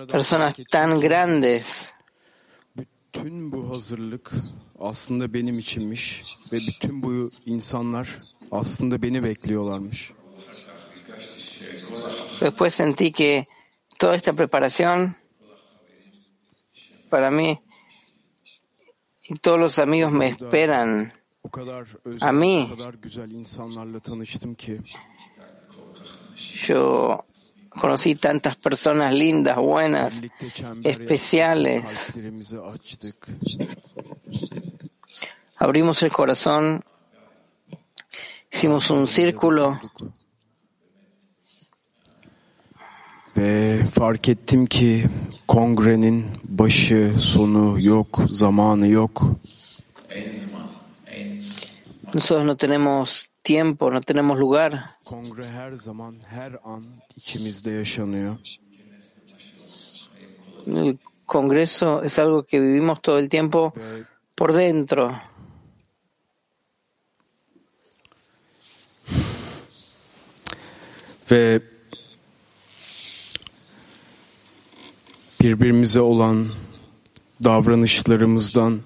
personas 0.09 0.55
tan 0.71 1.01
grandes. 1.01 1.93
bütün 2.77 3.53
bu 3.53 3.71
hazırlık 3.71 4.33
aslında 4.81 5.35
benim 5.35 5.55
içinmiş 5.55 6.22
ve 6.53 6.57
bütün 6.57 7.03
bu 7.03 7.31
insanlar 7.47 8.16
aslında 8.53 9.03
beni 9.03 9.22
bekliyorlarmış. 9.24 10.12
Después 12.41 12.74
sentí 12.74 13.12
que 13.12 13.45
toda 13.99 14.14
esta 14.16 14.33
preparación 14.33 15.14
para 17.11 17.31
mí 17.31 17.59
y 19.28 19.35
todos 19.35 19.61
los 19.61 19.78
amigos 19.78 20.12
me 20.12 20.28
esperan. 20.28 21.12
O 21.43 21.49
kadar 21.51 21.83
A 22.05 22.09
özel, 22.09 22.33
mí. 22.35 22.68
o 22.72 22.76
kadar 22.76 22.95
güzel 22.95 23.31
insanlarla 23.31 24.01
tanıştım 24.01 24.55
ki 24.55 24.81
Yo 26.68 27.18
conocí 27.81 28.16
tantas 28.16 28.57
personas 28.57 29.12
lindas, 29.14 29.57
buenas, 29.57 30.22
yaptık, 30.22 30.87
especiales. 30.87 32.11
açtık. 32.74 33.28
Abrimos 35.63 36.03
el 36.03 36.11
corazón, 36.11 36.83
hicimos 38.51 38.91
un 38.91 39.07
círculo 39.07 39.79
Ve 43.37 43.85
fark 43.85 44.29
ettim 44.29 44.67
ki 44.67 45.07
kongrenin 45.49 46.27
başı, 46.45 47.15
sonu 47.19 47.81
yok, 47.81 48.21
zamanı 48.29 48.87
yok. 48.87 49.23
Nosotros 52.15 52.47
no 52.47 52.57
tenemos 52.57 53.27
tiempo, 53.45 53.95
no 53.95 54.01
tenemos 54.01 54.39
lugar. 54.39 54.85
Kongre 55.05 55.47
her 55.49 55.73
zaman, 55.73 56.15
her 56.27 56.53
an 56.65 56.85
içimizde 57.17 57.71
yaşanıyor. 57.71 58.37
El 60.67 60.99
Congreso 61.27 62.03
es 62.03 62.19
algo 62.19 62.45
que 62.45 62.61
vivimos 62.61 63.01
todo 63.03 63.19
el 63.19 63.29
tiempo 63.29 63.73
por 64.37 64.55
dentro. 64.55 65.15
Ve 71.31 71.61
birbirimize 75.41 76.01
olan 76.01 76.47
davranışlarımızdan 77.45 78.81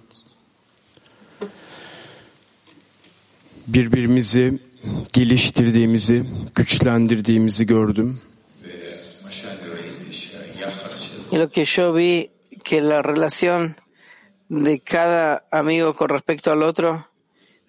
birbirimizi 3.67 4.59
geliştirdiğimizi, 5.13 6.25
güçlendirdiğimizi 6.55 7.67
gördüm. 7.67 8.21
Lo 11.33 11.49
que 11.49 11.65
yo 11.65 11.97
vi, 11.97 12.31
que 12.65 12.81
la 12.81 13.03
relación 13.03 13.75
de 14.51 14.79
cada 14.79 15.45
amigo 15.51 15.93
con 15.95 16.09
respecto 16.09 16.53
al 16.53 16.63
otro 16.63 17.05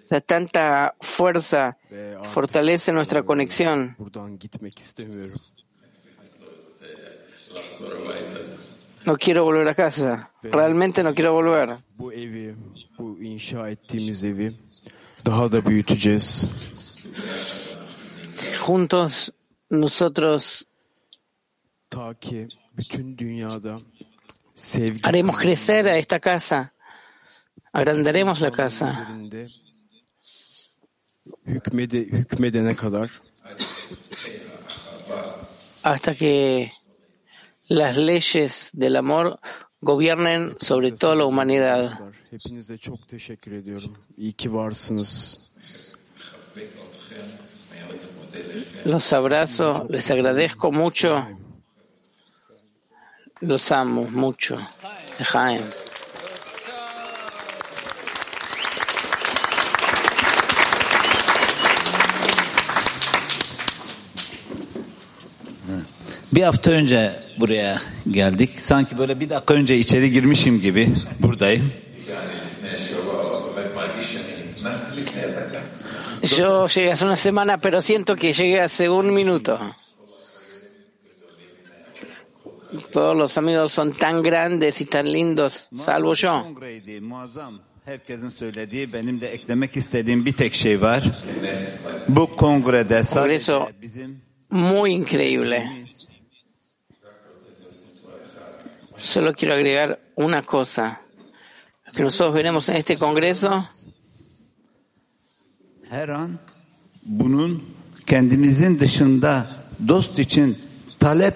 da 0.09 0.19
tanta 0.19 0.95
fuerza, 1.01 1.73
artık 1.89 2.29
fortalece 2.33 2.91
nuestra 2.91 3.23
conexión. 3.23 3.95
No 9.05 9.17
quiero 9.17 9.43
volver 9.43 9.67
a 9.67 9.75
casa. 9.75 10.31
Realmente 10.41 11.03
no 11.03 11.13
quiero 11.13 11.33
volver. 11.33 11.77
Juntos 18.59 19.33
nosotros 19.69 20.67
haremos 25.03 25.37
crecer 25.37 25.87
a 25.87 25.97
esta 25.97 26.19
casa. 26.19 26.73
Agrandaremos 27.71 28.39
la 28.39 28.51
casa 28.51 29.07
hükmede, 31.45 31.99
hükmedene 31.99 32.75
kadar 32.75 33.09
hasta 35.85 36.15
que 36.15 36.71
las 37.67 37.95
leyes 37.95 38.71
del 38.73 38.95
amor 38.95 39.39
gobiernen 39.81 40.55
sobre 40.59 40.91
toda 40.91 41.15
la 41.15 41.25
humanidad. 41.25 41.91
Hepinize 42.31 42.77
çok 42.77 43.07
teşekkür 43.07 43.51
ediyorum. 43.51 43.97
İyi 44.17 44.33
ki 44.33 44.53
varsınız. 44.53 45.51
Los 48.85 49.13
abrazo, 49.13 49.87
les 49.89 50.11
agradezco 50.11 50.71
mucho, 50.71 51.25
los 53.41 53.71
amo 53.71 54.07
mucho. 54.11 54.57
Jaime. 55.19 55.84
Bir 66.35 66.43
hafta 66.43 66.71
önce 66.71 67.11
buraya 67.39 67.81
geldik. 68.11 68.49
Sanki 68.57 68.97
böyle 68.97 69.19
bir 69.19 69.29
dakika 69.29 69.53
önce 69.53 69.77
içeri 69.77 70.11
girmişim 70.11 70.61
gibi 70.61 70.89
buradayım. 71.19 71.71
Yo 76.37 76.67
llegué 76.67 76.89
hace 76.89 77.05
una 77.05 77.15
semana, 77.15 77.57
pero 77.57 77.81
siento 77.81 78.15
que 78.15 78.33
llegué 78.33 78.61
hace 78.61 78.89
un 78.89 79.13
minuto. 79.13 79.59
Todos 82.91 83.15
los 83.17 83.37
amigos 83.37 83.71
son 83.71 83.91
tan 83.91 84.23
grandes 84.23 84.81
y 84.81 84.85
tan 84.85 85.05
lindos, 85.13 85.65
salvo 85.75 86.13
yo. 86.15 86.43
Herkesin 87.85 88.29
söylediği, 88.29 88.93
benim 88.93 89.21
de 89.21 89.27
eklemek 89.27 89.77
istediğim 89.77 90.25
bir 90.25 90.33
tek 90.33 90.55
şey 90.55 90.81
var. 90.81 91.03
Bu 92.09 92.27
kongrede 92.27 93.03
sadece 93.03 93.53
bizim 93.81 94.21
muy 94.51 94.91
increíble. 94.91 95.84
Solo 98.97 99.33
quiero 99.33 99.53
agregar 99.53 99.99
una 100.15 100.41
cosa. 100.41 101.01
Lo 101.85 101.91
que 101.91 102.03
nosotros 102.03 102.33
veremos 102.33 102.69
en 102.69 102.77
este 102.77 102.97
Congreso 102.97 103.63
her 105.89 106.09
an 106.09 106.39
bunun 107.05 107.63
kendimizin 108.05 108.79
dışında 108.79 109.47
dost 109.87 110.19
için 110.19 110.57
talep 110.99 111.33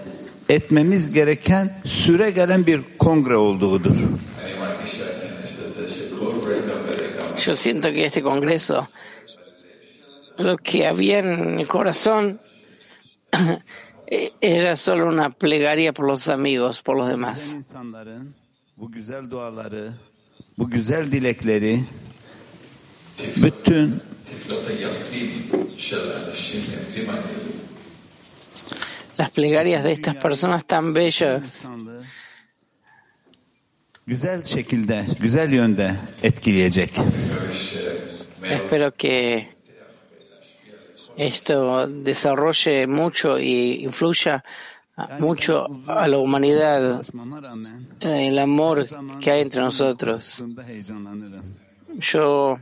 etmemiz 0.50 1.14
gereken 1.14 1.72
süre 1.86 2.32
gelen 2.32 2.66
bir 2.66 2.82
kongre 3.00 3.36
olduğudur. 3.38 3.96
Yo 7.46 7.56
siento 7.56 7.90
que 7.94 8.06
este 8.06 8.22
Congreso, 8.22 8.88
lo 10.38 10.58
que 10.58 10.88
había 10.88 11.20
en 11.20 11.60
el 11.60 11.68
corazón, 11.68 12.40
era 14.10 14.76
solo 14.76 15.08
una 15.08 15.30
plegaria 15.30 15.94
por 15.94 16.08
los 16.08 16.30
amigos, 16.30 16.82
por 16.82 16.98
los 16.98 17.10
demás. 17.10 17.56
Las 29.18 29.30
plegarias 29.32 29.84
de 29.84 29.92
estas 29.92 30.16
personas 30.16 30.66
tan 30.66 30.94
bellas. 30.94 31.68
Espero 38.42 38.96
que 38.96 39.59
esto 41.20 41.86
desarrolle 41.86 42.88
mucho 42.88 43.38
y 43.38 43.84
influya 43.84 44.42
mucho 45.20 45.66
a 45.88 46.08
la 46.08 46.18
humanidad, 46.18 47.02
eh, 48.00 48.28
el 48.30 48.40
amor 48.40 48.88
que 49.20 49.32
hay 49.32 49.42
entre 49.42 49.60
nosotros. 49.60 50.42
Yo 51.96 52.58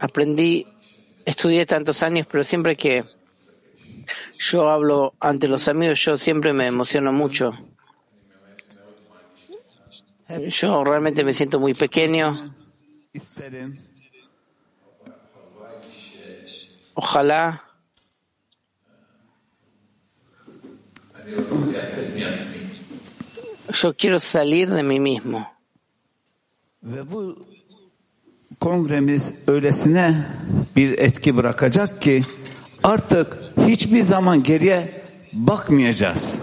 aprendí, 0.00 0.66
estudié 1.24 1.64
tantos 1.64 2.02
años, 2.02 2.26
pero 2.28 2.42
siempre 2.42 2.76
que 2.76 3.04
yo 4.38 4.68
hablo 4.68 5.14
ante 5.20 5.46
los 5.46 5.68
amigos, 5.68 6.00
yo 6.00 6.18
siempre 6.18 6.52
me 6.52 6.66
emociono 6.66 7.12
mucho. 7.12 7.52
Yo 10.48 10.82
realmente 10.82 11.22
me 11.22 11.32
siento 11.32 11.60
muy 11.60 11.74
pequeño. 11.74 12.32
Ojalá 16.96 17.60
yo 23.82 23.94
quiero 23.96 24.18
salir 24.18 24.70
de 24.70 24.82
mí 24.82 24.98
mismo. 24.98 25.46
Ve 26.82 27.12
bu 27.12 27.46
kongremiz 28.60 29.34
öylesine 29.46 30.26
bir 30.76 30.98
etki 30.98 31.36
bırakacak 31.36 32.02
ki 32.02 32.24
artık 32.82 33.38
hiçbir 33.66 34.02
zaman 34.02 34.42
geriye 34.42 35.02
bakmayacağız. 35.32 36.40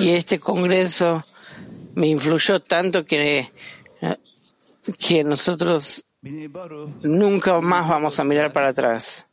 Y 0.00 0.16
este 0.16 0.38
congreso 0.38 1.22
me 1.94 2.08
influyó 2.08 2.60
tanto 2.60 3.04
que, 3.04 3.48
que 4.98 5.24
nosotros 5.24 6.02
nunca 7.02 7.60
más 7.60 7.88
vamos 7.88 8.18
a 8.18 8.24
mirar 8.24 8.52
para 8.52 8.68
atrás. 8.68 9.26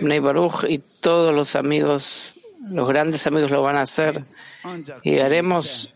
Bnei 0.00 0.18
Baruch 0.18 0.64
y 0.68 0.78
todos 0.78 1.34
los 1.34 1.56
amigos, 1.56 2.34
los 2.70 2.88
grandes 2.88 3.26
amigos 3.26 3.50
lo 3.50 3.62
van 3.62 3.76
a 3.76 3.82
hacer 3.82 4.20
y 5.02 5.18
haremos 5.18 5.94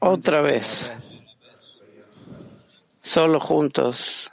otra 0.00 0.42
vez, 0.42 0.92
solo 3.00 3.40
juntos, 3.40 4.30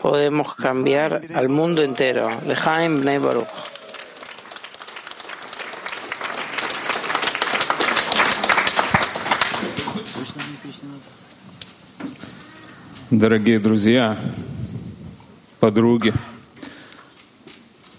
podemos 0.00 0.54
cambiar 0.54 1.22
al 1.34 1.48
mundo 1.48 1.82
entero. 1.82 2.28
Lejaim 2.46 3.00
Bnei 3.00 3.18
Baruch. 3.18 3.73
Дорогие 13.16 13.60
друзья, 13.60 14.18
подруги, 15.60 16.12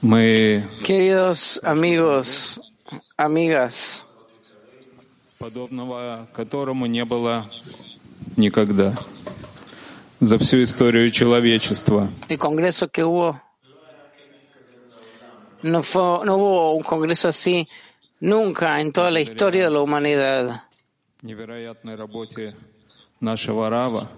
мы 0.01 0.68
Queridos 0.84 1.57
amigos, 1.63 2.59
amigas, 3.16 4.03
подобного 5.39 6.28
которому 6.34 6.86
не 6.88 7.05
было 7.05 7.49
никогда 8.36 8.93
за 10.20 10.38
всю 10.38 10.61
историю 10.66 11.09
человечества. 11.11 12.09
el 12.28 12.38
congreso 12.38 12.89
que 12.89 13.05
hubo, 13.05 13.39
no, 15.61 15.82
fue, 15.82 16.26
no 16.26 16.36
hubo 16.36 16.74
un 16.74 16.84
congreso 16.84 17.30
así 17.30 17.66
nunca 18.20 18.82
en 18.82 18.91
toda 18.91 19.11
la 19.11 19.22
historia 19.22 19.63
de 19.63 19.70
la 19.70 19.80
humanidad. 19.80 20.63
Невероятной 21.22 21.95
работе 21.95 22.53
нашего 23.22 23.70
Рава, 23.70 24.09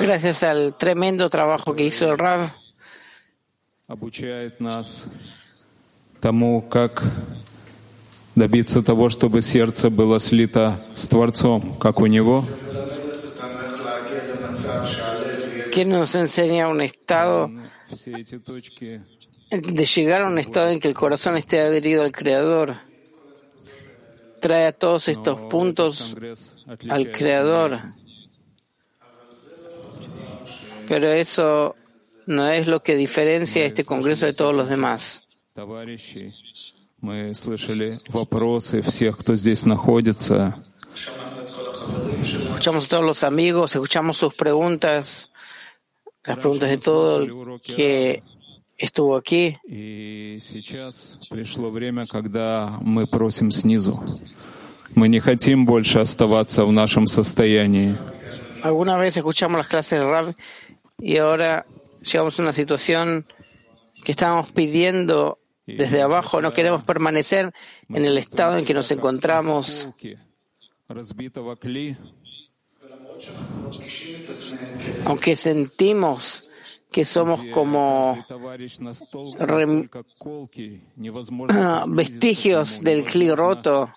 Gracias 0.00 0.42
al 0.42 0.74
tremendo 0.74 1.28
trabajo 1.28 1.74
que 1.74 1.84
hizo 1.84 2.10
el 2.10 2.18
Rav, 2.18 2.50
обучает 3.88 4.58
нас 4.60 5.10
тому, 6.20 6.62
как 6.62 7.02
добиться 8.34 8.82
того, 8.82 9.10
чтобы 9.10 9.42
сердце 9.42 9.90
было 9.90 10.18
слито 10.18 10.78
с 10.94 11.06
Творцом, 11.08 11.76
как 11.78 12.00
у 12.00 12.06
него, 12.06 12.44
que 15.72 15.84
nos 15.84 16.14
enseña 16.14 16.68
un 16.68 16.80
estado 16.80 17.50
все 17.92 18.12
эти 18.16 18.38
точки 18.38 19.02
de 19.50 19.84
llegar 19.84 20.22
a 20.22 20.28
un 20.28 20.38
estado 20.38 20.70
en 20.70 20.80
que 20.80 20.88
el 20.88 20.94
corazón 20.94 21.36
esté 21.36 21.60
adherido 21.60 22.02
al 22.02 22.12
Creador. 22.12 22.76
Trae 24.40 24.66
a 24.66 24.72
todos 24.72 25.08
estos 25.08 25.38
puntos 25.50 26.16
al 26.88 27.12
Creador. 27.12 27.78
Pero 30.88 31.12
eso 31.12 31.74
no 32.26 32.48
es 32.48 32.66
lo 32.66 32.82
que 32.82 32.96
diferencia 32.96 33.64
este 33.64 33.84
Congreso 33.84 34.26
de 34.26 34.32
todos 34.32 34.54
los 34.54 34.68
demás. 34.68 35.24
товарищей. 35.54 36.32
Мы 37.00 37.34
слышали 37.34 37.92
вопросы 38.08 38.80
всех, 38.80 39.18
кто 39.18 39.34
здесь 39.34 39.66
находится. 39.66 40.56
Escuchamos 42.22 42.86
a 42.86 42.88
todos 42.88 43.04
los 43.04 43.24
amigos, 43.24 43.74
escuchamos 43.74 44.16
sus 44.16 44.34
preguntas, 44.34 45.30
las 46.24 46.38
preguntas 46.38 46.70
de 46.70 46.78
todo 46.78 47.22
el 47.22 47.60
que 47.60 48.22
estuvo 48.78 49.16
aquí. 49.16 49.58
И 49.64 50.38
сейчас 50.40 51.18
пришло 51.28 51.70
время, 51.70 52.06
когда 52.06 52.78
мы 52.80 53.06
просим 53.06 53.50
снизу. 53.50 54.00
Мы 54.94 55.08
не 55.08 55.20
хотим 55.20 55.66
больше 55.66 55.98
оставаться 55.98 56.64
в 56.64 56.72
нашем 56.72 57.08
состоянии. 57.08 57.96
Alguna 58.62 58.96
vez 58.96 59.16
escuchamos 59.16 59.58
las 59.58 59.66
clases 59.66 59.98
de 59.98 60.04
Rav 60.04 60.36
y 60.99 61.17
ahora 61.17 61.65
llegamos 62.01 62.39
a 62.39 62.43
una 62.43 62.53
situación 62.53 63.25
que 64.03 64.11
estábamos 64.11 64.51
pidiendo 64.51 65.39
desde 65.65 66.01
abajo, 66.01 66.41
no 66.41 66.53
queremos 66.53 66.83
permanecer 66.83 67.53
en 67.89 68.05
el 68.05 68.17
estado 68.17 68.57
en 68.57 68.65
que 68.65 68.73
nos 68.73 68.89
encontramos. 68.91 69.89
Aunque 75.05 75.35
sentimos 75.35 76.47
que 76.89 77.03
somos 77.03 77.41
como 77.53 78.17
vestigios 81.87 82.81
del 82.81 83.03
cli 83.03 83.33
roto 83.35 83.91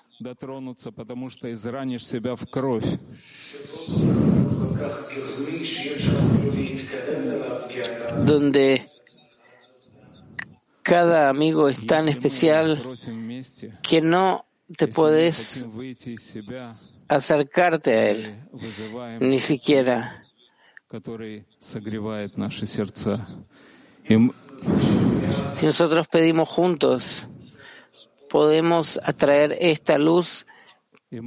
donde 8.24 8.86
cada 10.82 11.28
amigo 11.28 11.68
es 11.68 11.86
tan 11.86 12.08
especial 12.08 12.82
que 13.82 14.00
no 14.00 14.46
te 14.76 14.86
podés 14.88 15.66
acercarte 17.08 17.92
a 17.92 18.10
él, 18.10 18.40
ni 19.20 19.40
siquiera. 19.40 20.16
Si 25.56 25.66
nosotros 25.66 26.08
pedimos 26.08 26.48
juntos, 26.48 27.28
podemos 28.28 29.00
atraer 29.02 29.56
esta 29.60 29.98
luz 29.98 30.46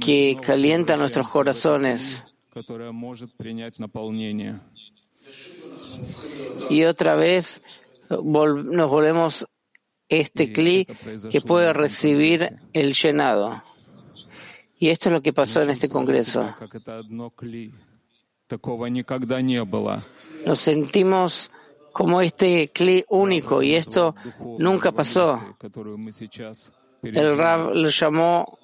que 0.00 0.36
calienta 0.42 0.96
nuestros 0.96 1.28
corazones 1.28 2.24
которая 2.53 2.91
может 2.91 3.33
принять 3.35 3.79
наполнение. 3.79 4.59
Y 6.69 6.83
otra 6.83 7.15
vez 7.15 7.61
vol- 8.09 8.63
nos 8.63 8.89
volvemos 8.89 9.45
este 10.07 10.51
cli 10.51 10.85
que 11.31 11.41
puede 11.41 11.73
recibir 11.73 12.57
el 12.73 12.93
llenado. 12.93 13.61
Y 14.79 14.89
esto 14.89 15.09
es 15.09 15.13
lo 15.13 15.21
que 15.21 15.33
pasó 15.33 15.61
en 15.61 15.71
este 15.71 15.89
congreso. 15.89 16.55
Как 16.59 16.73
это 16.75 16.99
одно 16.99 17.29
кли. 17.29 17.73
Такого 18.47 18.87
никогда 18.87 19.41
не 19.41 19.63
было. 19.63 20.01
Nos 20.45 20.59
sentimos 20.61 21.51
como 21.93 22.21
este 22.21 22.69
cli 22.71 23.05
único 23.09 23.61
y 23.61 23.73
esto 23.75 24.15
nunca 24.57 24.91
pasó. 24.91 25.39
которую 25.59 25.97
мы 25.99 26.11
сейчас 26.11 26.79
El 27.03 27.37
Rab 27.37 27.73
lo 27.75 27.89
llamó 27.89 28.57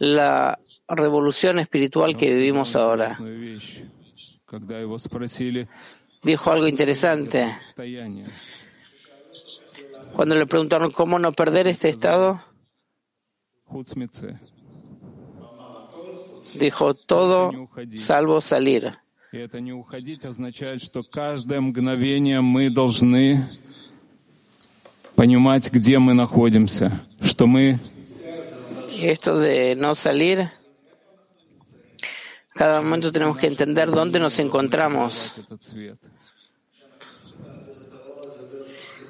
la 0.00 0.58
revolución 0.88 1.58
espiritual 1.58 2.16
que 2.16 2.32
vivimos 2.34 2.76
ahora. 2.76 3.06
интересную 3.08 3.40
вещь. 3.40 3.82
Когда 4.46 4.78
его 4.78 4.96
спросили 4.98 5.68
Dijo 6.22 6.50
algo 6.50 6.66
interesante. 6.68 7.46
состояние, 7.60 8.26
Cuando 10.14 10.34
le 10.34 10.46
preguntaron 10.46 10.90
cómo 10.90 11.18
no 11.18 11.32
perder 11.32 11.66
este 11.68 11.88
estado, 11.88 12.40
хуцмицы, 13.66 14.38
dijo 16.54 16.94
todo 16.94 17.52
salvo 17.96 18.40
salir. 18.40 18.94
и 19.32 19.38
это 19.38 19.60
не 19.60 19.72
уходить 19.72 20.24
означает, 20.24 20.80
что 20.82 21.02
каждое 21.02 21.60
мгновение 21.60 22.40
мы 22.40 22.70
должны 22.70 23.46
понимать, 25.16 25.70
где 25.72 25.98
мы 25.98 26.14
находимся, 26.14 26.92
что 27.20 27.46
мы 27.46 27.72
Y 27.72 27.99
esto 29.09 29.39
de 29.39 29.75
no 29.75 29.95
salir, 29.95 30.51
cada 32.53 32.81
momento 32.81 33.11
tenemos 33.11 33.37
que 33.37 33.47
entender 33.47 33.89
dónde 33.89 34.19
nos 34.19 34.37
encontramos, 34.39 35.39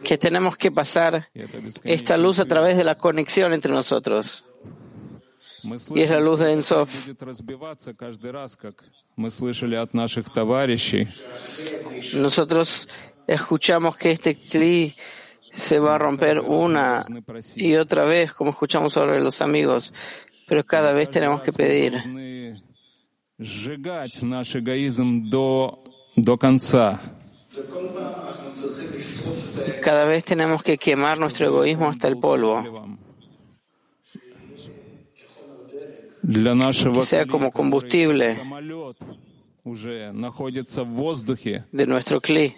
que 0.03 0.17
tenemos 0.17 0.57
que 0.57 0.71
pasar 0.71 1.29
esta 1.83 2.17
luz 2.17 2.39
a 2.39 2.45
través 2.45 2.77
de 2.77 2.83
la 2.83 2.95
conexión 2.95 3.53
entre 3.53 3.71
nosotros. 3.71 4.45
Y 5.93 6.01
es 6.01 6.09
la 6.09 6.19
luz 6.19 6.39
de 6.39 6.53
Ensof. 6.53 6.89
Nosotros 12.13 12.89
escuchamos 13.27 13.95
que 13.95 14.11
este 14.11 14.35
cli 14.35 14.95
se 15.53 15.79
va 15.79 15.95
a 15.95 15.97
romper 15.97 16.39
una 16.39 17.05
y 17.55 17.75
otra 17.75 18.05
vez, 18.05 18.33
como 18.33 18.51
escuchamos 18.51 18.93
sobre 18.93 19.21
los 19.21 19.41
amigos, 19.41 19.93
pero 20.47 20.65
cada 20.65 20.91
vez 20.93 21.09
tenemos 21.09 21.41
que 21.41 21.51
pedir. 21.51 21.93
Cada 29.81 30.05
vez 30.05 30.23
tenemos 30.25 30.63
que 30.63 30.77
quemar 30.77 31.19
nuestro 31.19 31.47
egoísmo 31.47 31.89
hasta 31.89 32.07
el 32.07 32.17
polvo. 32.17 32.63
Sea 37.01 37.25
como 37.25 37.51
combustible 37.51 38.39
de 41.71 41.87
nuestro 41.87 42.21
cli 42.21 42.55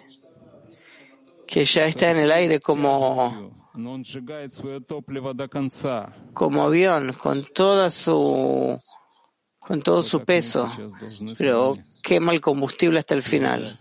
que 1.46 1.64
ya 1.64 1.86
está 1.86 2.10
en 2.10 2.18
el 2.18 2.32
aire 2.32 2.60
como, 2.60 3.52
como 6.32 6.62
avión, 6.62 7.12
con 7.12 7.44
toda 7.54 7.90
su 7.90 8.78
con 9.58 9.80
todo 9.80 10.02
su 10.02 10.24
peso, 10.24 10.68
pero 11.38 11.74
quema 12.02 12.32
el 12.32 12.40
combustible 12.40 12.98
hasta 12.98 13.14
el 13.14 13.22
final. 13.22 13.76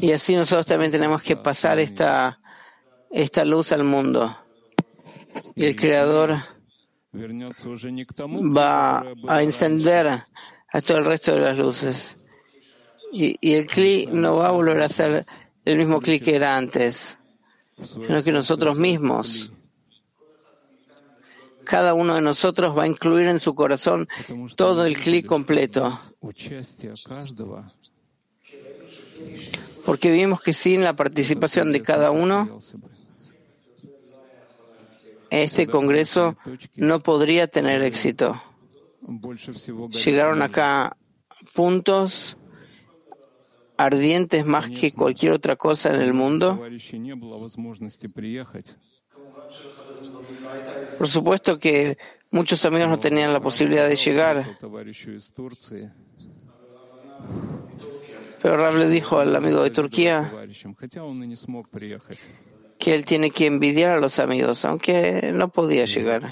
Y 0.00 0.12
así 0.12 0.34
nosotros 0.34 0.66
también 0.66 0.92
tenemos 0.92 1.22
que 1.22 1.36
pasar 1.36 1.78
esta, 1.78 2.40
esta 3.10 3.44
luz 3.44 3.72
al 3.72 3.84
mundo. 3.84 4.34
Y 5.54 5.66
el 5.66 5.76
Creador 5.76 6.55
va 8.56 9.04
a 9.28 9.42
encender 9.42 10.06
a 10.06 10.80
todo 10.80 10.98
el 10.98 11.04
resto 11.04 11.34
de 11.34 11.40
las 11.40 11.58
luces. 11.58 12.18
Y, 13.12 13.36
el 13.54 13.66
clic 13.66 14.10
no 14.10 14.36
va 14.36 14.48
a 14.48 14.50
volver 14.50 14.82
a 14.82 14.88
ser 14.88 15.24
el 15.64 15.78
mismo 15.78 16.00
clic 16.00 16.24
que 16.24 16.36
era 16.36 16.56
antes, 16.56 17.18
sino 17.82 18.22
que 18.22 18.32
nosotros 18.32 18.78
mismos 18.78 19.50
cada 21.66 21.94
uno 21.94 22.14
de 22.14 22.22
nosotros 22.22 22.78
va 22.78 22.84
a 22.84 22.86
incluir 22.86 23.26
en 23.26 23.40
su 23.40 23.54
corazón 23.54 24.08
todo 24.56 24.86
el 24.86 24.96
clic 24.96 25.26
completo. 25.26 25.90
Porque 29.84 30.10
vimos 30.10 30.42
que 30.42 30.52
sin 30.52 30.82
la 30.82 30.94
participación 30.94 31.72
de 31.72 31.82
cada 31.82 32.12
uno, 32.12 32.58
este 35.42 35.66
Congreso 35.66 36.36
no 36.74 37.00
podría 37.00 37.46
tener 37.46 37.82
éxito. 37.82 38.40
Llegaron 40.04 40.42
acá 40.42 40.96
puntos 41.54 42.36
ardientes 43.76 44.44
más 44.46 44.70
que 44.70 44.92
cualquier 44.92 45.32
otra 45.32 45.56
cosa 45.56 45.94
en 45.94 46.00
el 46.00 46.14
mundo. 46.14 46.60
Por 50.98 51.08
supuesto 51.08 51.58
que 51.58 51.98
muchos 52.30 52.64
amigos 52.64 52.88
no 52.88 52.98
tenían 52.98 53.32
la 53.32 53.40
posibilidad 53.40 53.88
de 53.88 53.96
llegar. 53.96 54.58
Pero 58.42 58.56
Rable 58.56 58.88
dijo 58.88 59.18
al 59.18 59.34
amigo 59.34 59.62
de 59.62 59.70
Turquía 59.70 60.32
que 62.86 62.94
él 62.94 63.04
tiene 63.04 63.32
que 63.32 63.46
envidiar 63.46 63.90
a 63.90 63.98
los 63.98 64.20
amigos, 64.20 64.64
aunque 64.64 65.32
no 65.34 65.48
podía 65.48 65.86
llegar. 65.86 66.30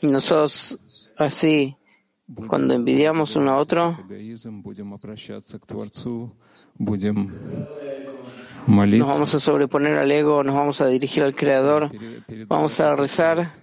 Nosotros 0.00 0.78
así, 1.16 1.76
cuando 2.46 2.74
envidiamos 2.74 3.34
uno 3.34 3.50
a 3.50 3.56
otro, 3.56 3.98
nos 8.68 9.08
vamos 9.08 9.34
a 9.34 9.40
sobreponer 9.40 9.98
al 9.98 10.12
ego, 10.12 10.44
nos 10.44 10.54
vamos 10.54 10.80
a 10.80 10.86
dirigir 10.86 11.24
al 11.24 11.34
Creador, 11.34 11.90
vamos 12.46 12.78
a 12.78 12.94
rezar, 12.94 13.54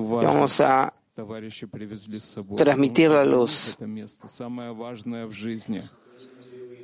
vamos 0.00 0.60
a 0.62 0.94
transmitir 2.56 3.10
la 3.10 3.26
luz 3.26 3.76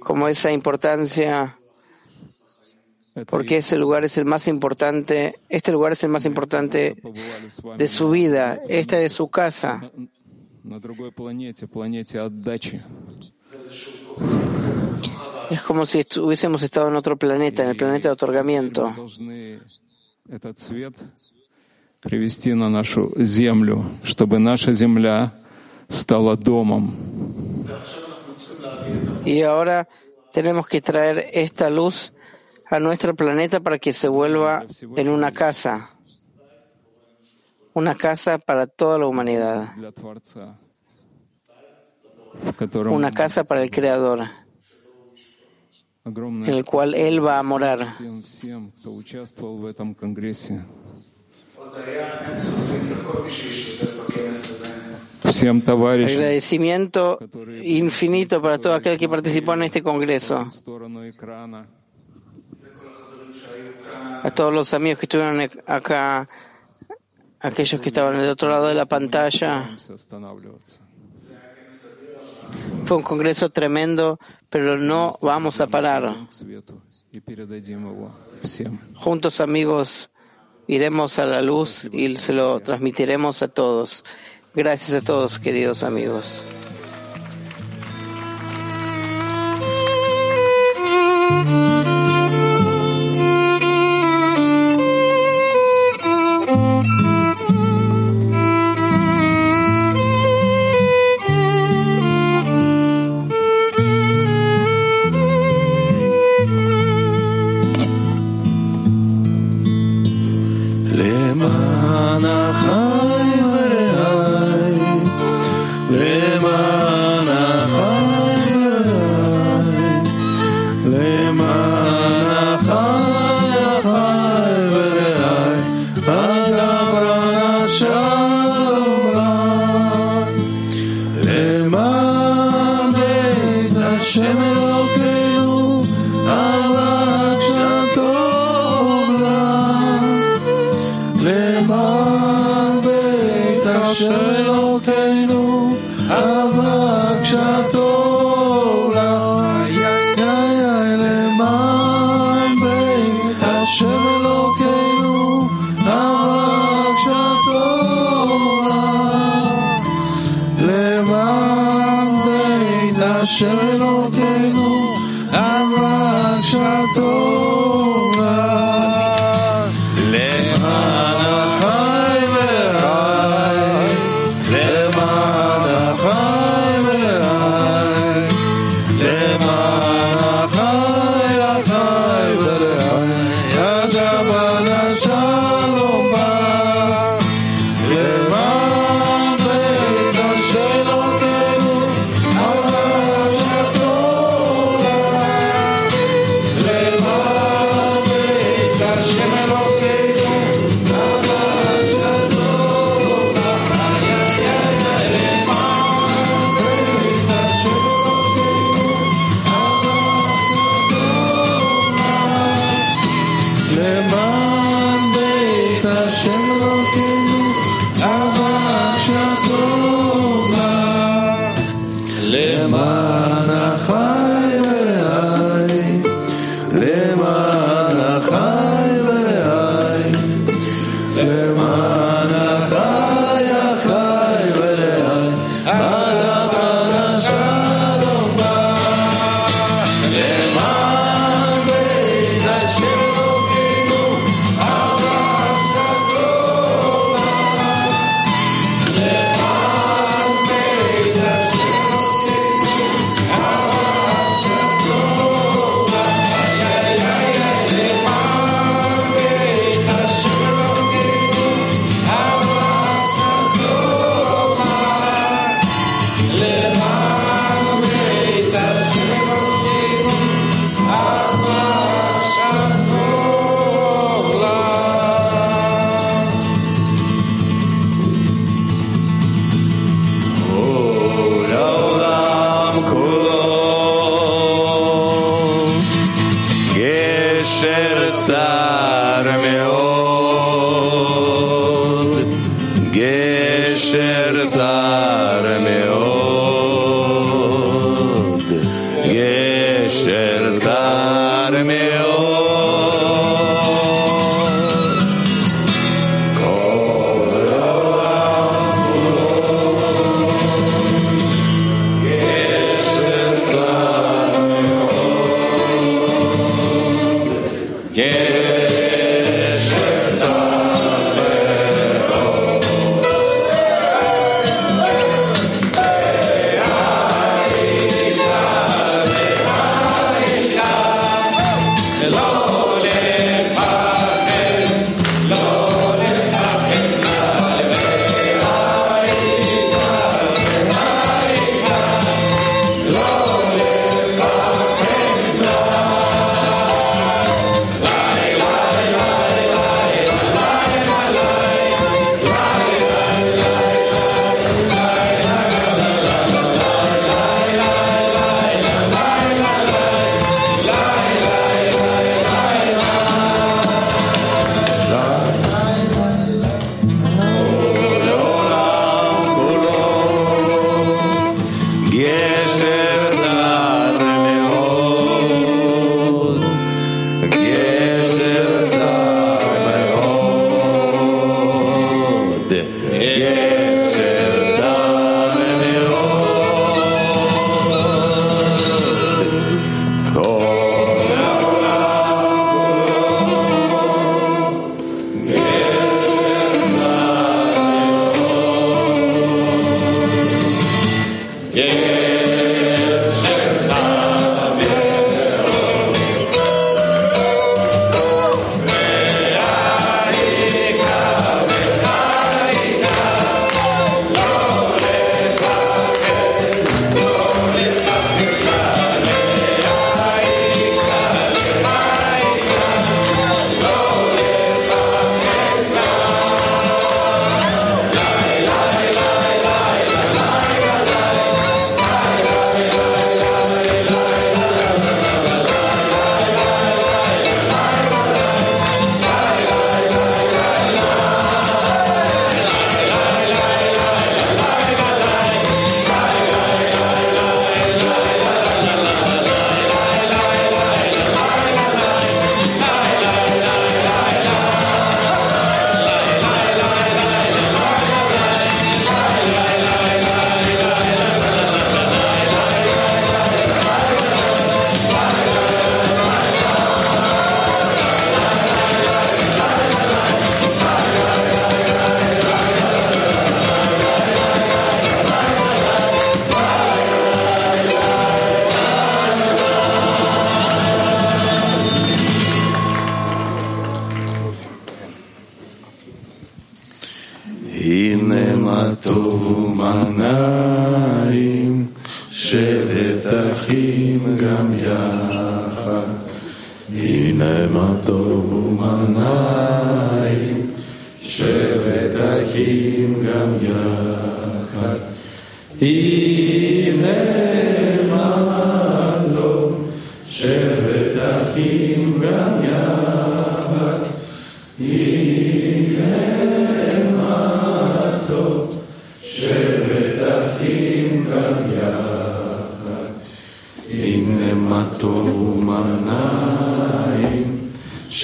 como 0.01 0.27
esa 0.27 0.51
importancia, 0.51 1.57
porque 3.27 3.57
ese 3.57 3.77
lugar 3.77 4.03
es 4.05 4.17
el 4.17 4.25
más 4.25 4.47
importante, 4.47 5.39
este 5.49 5.71
lugar 5.71 5.91
es 5.93 6.03
el 6.03 6.09
más 6.09 6.25
importante 6.25 6.95
de 7.77 7.87
su 7.87 8.09
vida, 8.09 8.59
esta 8.67 8.99
es 9.01 9.13
su 9.13 9.27
casa. 9.27 9.91
На 10.63 10.79
другой 10.79 11.11
планете, 11.11 11.65
планете 11.67 12.19
отдачи. 12.19 12.81
Es 15.49 15.61
como 15.61 15.85
si 15.85 15.99
estu- 15.99 16.25
hubiésemos 16.25 16.61
estado 16.61 16.89
en 16.89 16.95
otro 16.97 17.15
planeta, 17.17 17.63
en 17.63 17.69
el 17.69 17.77
planeta 17.77 18.09
de 18.09 18.13
otorgamiento. 18.13 18.89
Мы 18.89 18.95
должны 18.95 19.59
этот 20.29 20.57
свет 20.59 20.93
привести 22.01 22.53
на 22.53 22.69
нашу 22.69 23.13
землю, 23.15 23.85
чтобы 24.03 24.39
наша 24.39 24.73
земля 24.73 25.33
стала 25.87 26.35
домом. 26.35 26.93
Y 29.24 29.42
ahora 29.42 29.88
tenemos 30.32 30.66
que 30.66 30.80
traer 30.80 31.30
esta 31.32 31.70
luz 31.70 32.12
a 32.66 32.80
nuestro 32.80 33.14
planeta 33.14 33.60
para 33.60 33.78
que 33.78 33.92
se 33.92 34.08
vuelva 34.08 34.64
en 34.96 35.08
una 35.08 35.30
casa, 35.30 35.90
una 37.74 37.94
casa 37.94 38.38
para 38.38 38.66
toda 38.66 38.98
la 38.98 39.06
humanidad, 39.06 39.74
una 42.90 43.10
casa 43.10 43.44
para 43.44 43.62
el 43.62 43.70
Creador, 43.70 44.26
en 46.04 46.44
el 46.46 46.64
cual 46.64 46.94
Él 46.94 47.24
va 47.24 47.38
a 47.38 47.42
morar. 47.42 47.86
Agradecimiento 56.12 57.18
infinito 57.64 58.40
para 58.42 58.58
todo 58.58 58.74
aquel 58.74 58.98
que 58.98 59.08
participó 59.08 59.54
en 59.54 59.62
este 59.64 59.82
congreso. 59.82 60.46
A 64.24 64.30
todos 64.34 64.52
los 64.54 64.72
amigos 64.74 64.98
que 64.98 65.06
estuvieron 65.06 65.40
e- 65.40 65.50
acá, 65.66 66.28
aquellos 67.40 67.80
que 67.80 67.88
estaban 67.88 68.16
del 68.18 68.30
otro 68.30 68.48
lado 68.48 68.68
de 68.68 68.74
la 68.74 68.86
pantalla. 68.86 69.74
Fue 72.84 72.96
un 72.96 73.02
congreso 73.02 73.48
tremendo, 73.50 74.18
pero 74.50 74.76
no 74.76 75.12
vamos 75.22 75.60
a 75.60 75.66
parar. 75.66 76.26
Juntos, 78.94 79.40
amigos, 79.40 80.10
iremos 80.66 81.18
a 81.18 81.24
la 81.26 81.40
luz 81.42 81.88
y 81.92 82.16
se 82.16 82.32
lo 82.32 82.60
transmitiremos 82.60 83.42
a 83.42 83.48
todos. 83.48 84.04
Gracias 84.54 84.94
a 84.94 85.00
todos, 85.00 85.38
queridos 85.38 85.82
amigos. 85.82 86.44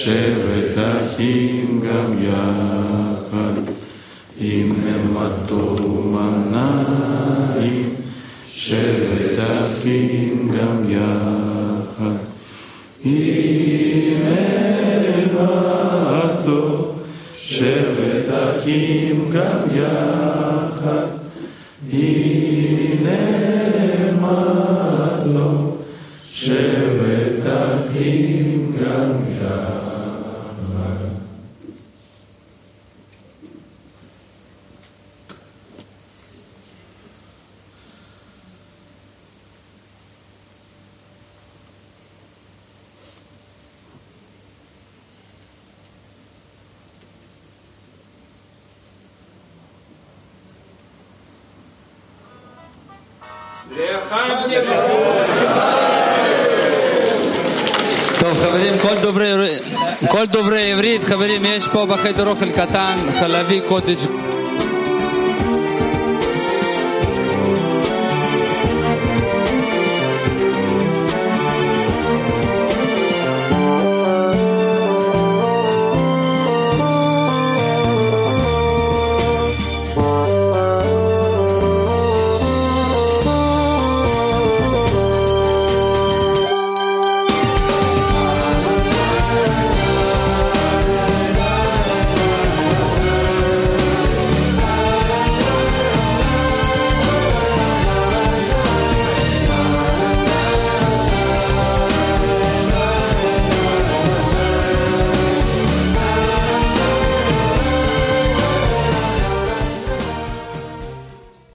שבטחים 0.03 1.81
גם 1.81 2.09
יחד, 2.23 3.55
עם 4.41 4.73
נמתו 4.85 5.75
מנעים, 6.05 7.89
שבטחים 8.47 9.91
גם 10.57 10.89
יחד, 10.89 12.17
עם 13.05 14.21
נמתו, 15.35 16.63
שבטחים 17.35 19.17
גם 19.33 19.59
יחד, 19.75 21.07
עם 21.91 23.07
נמתו, 24.13 25.47
שבטחים 26.33 27.79
גם 28.81 29.11
יחד. 29.41 29.78
עברית, 60.59 61.03
חברים, 61.03 61.45
יש 61.45 61.67
פה 61.67 61.85
בחדר 61.85 62.27
אוכל 62.27 62.51
קטן, 62.51 62.95
חלבי, 63.19 63.61
קוטג' 63.67 64.38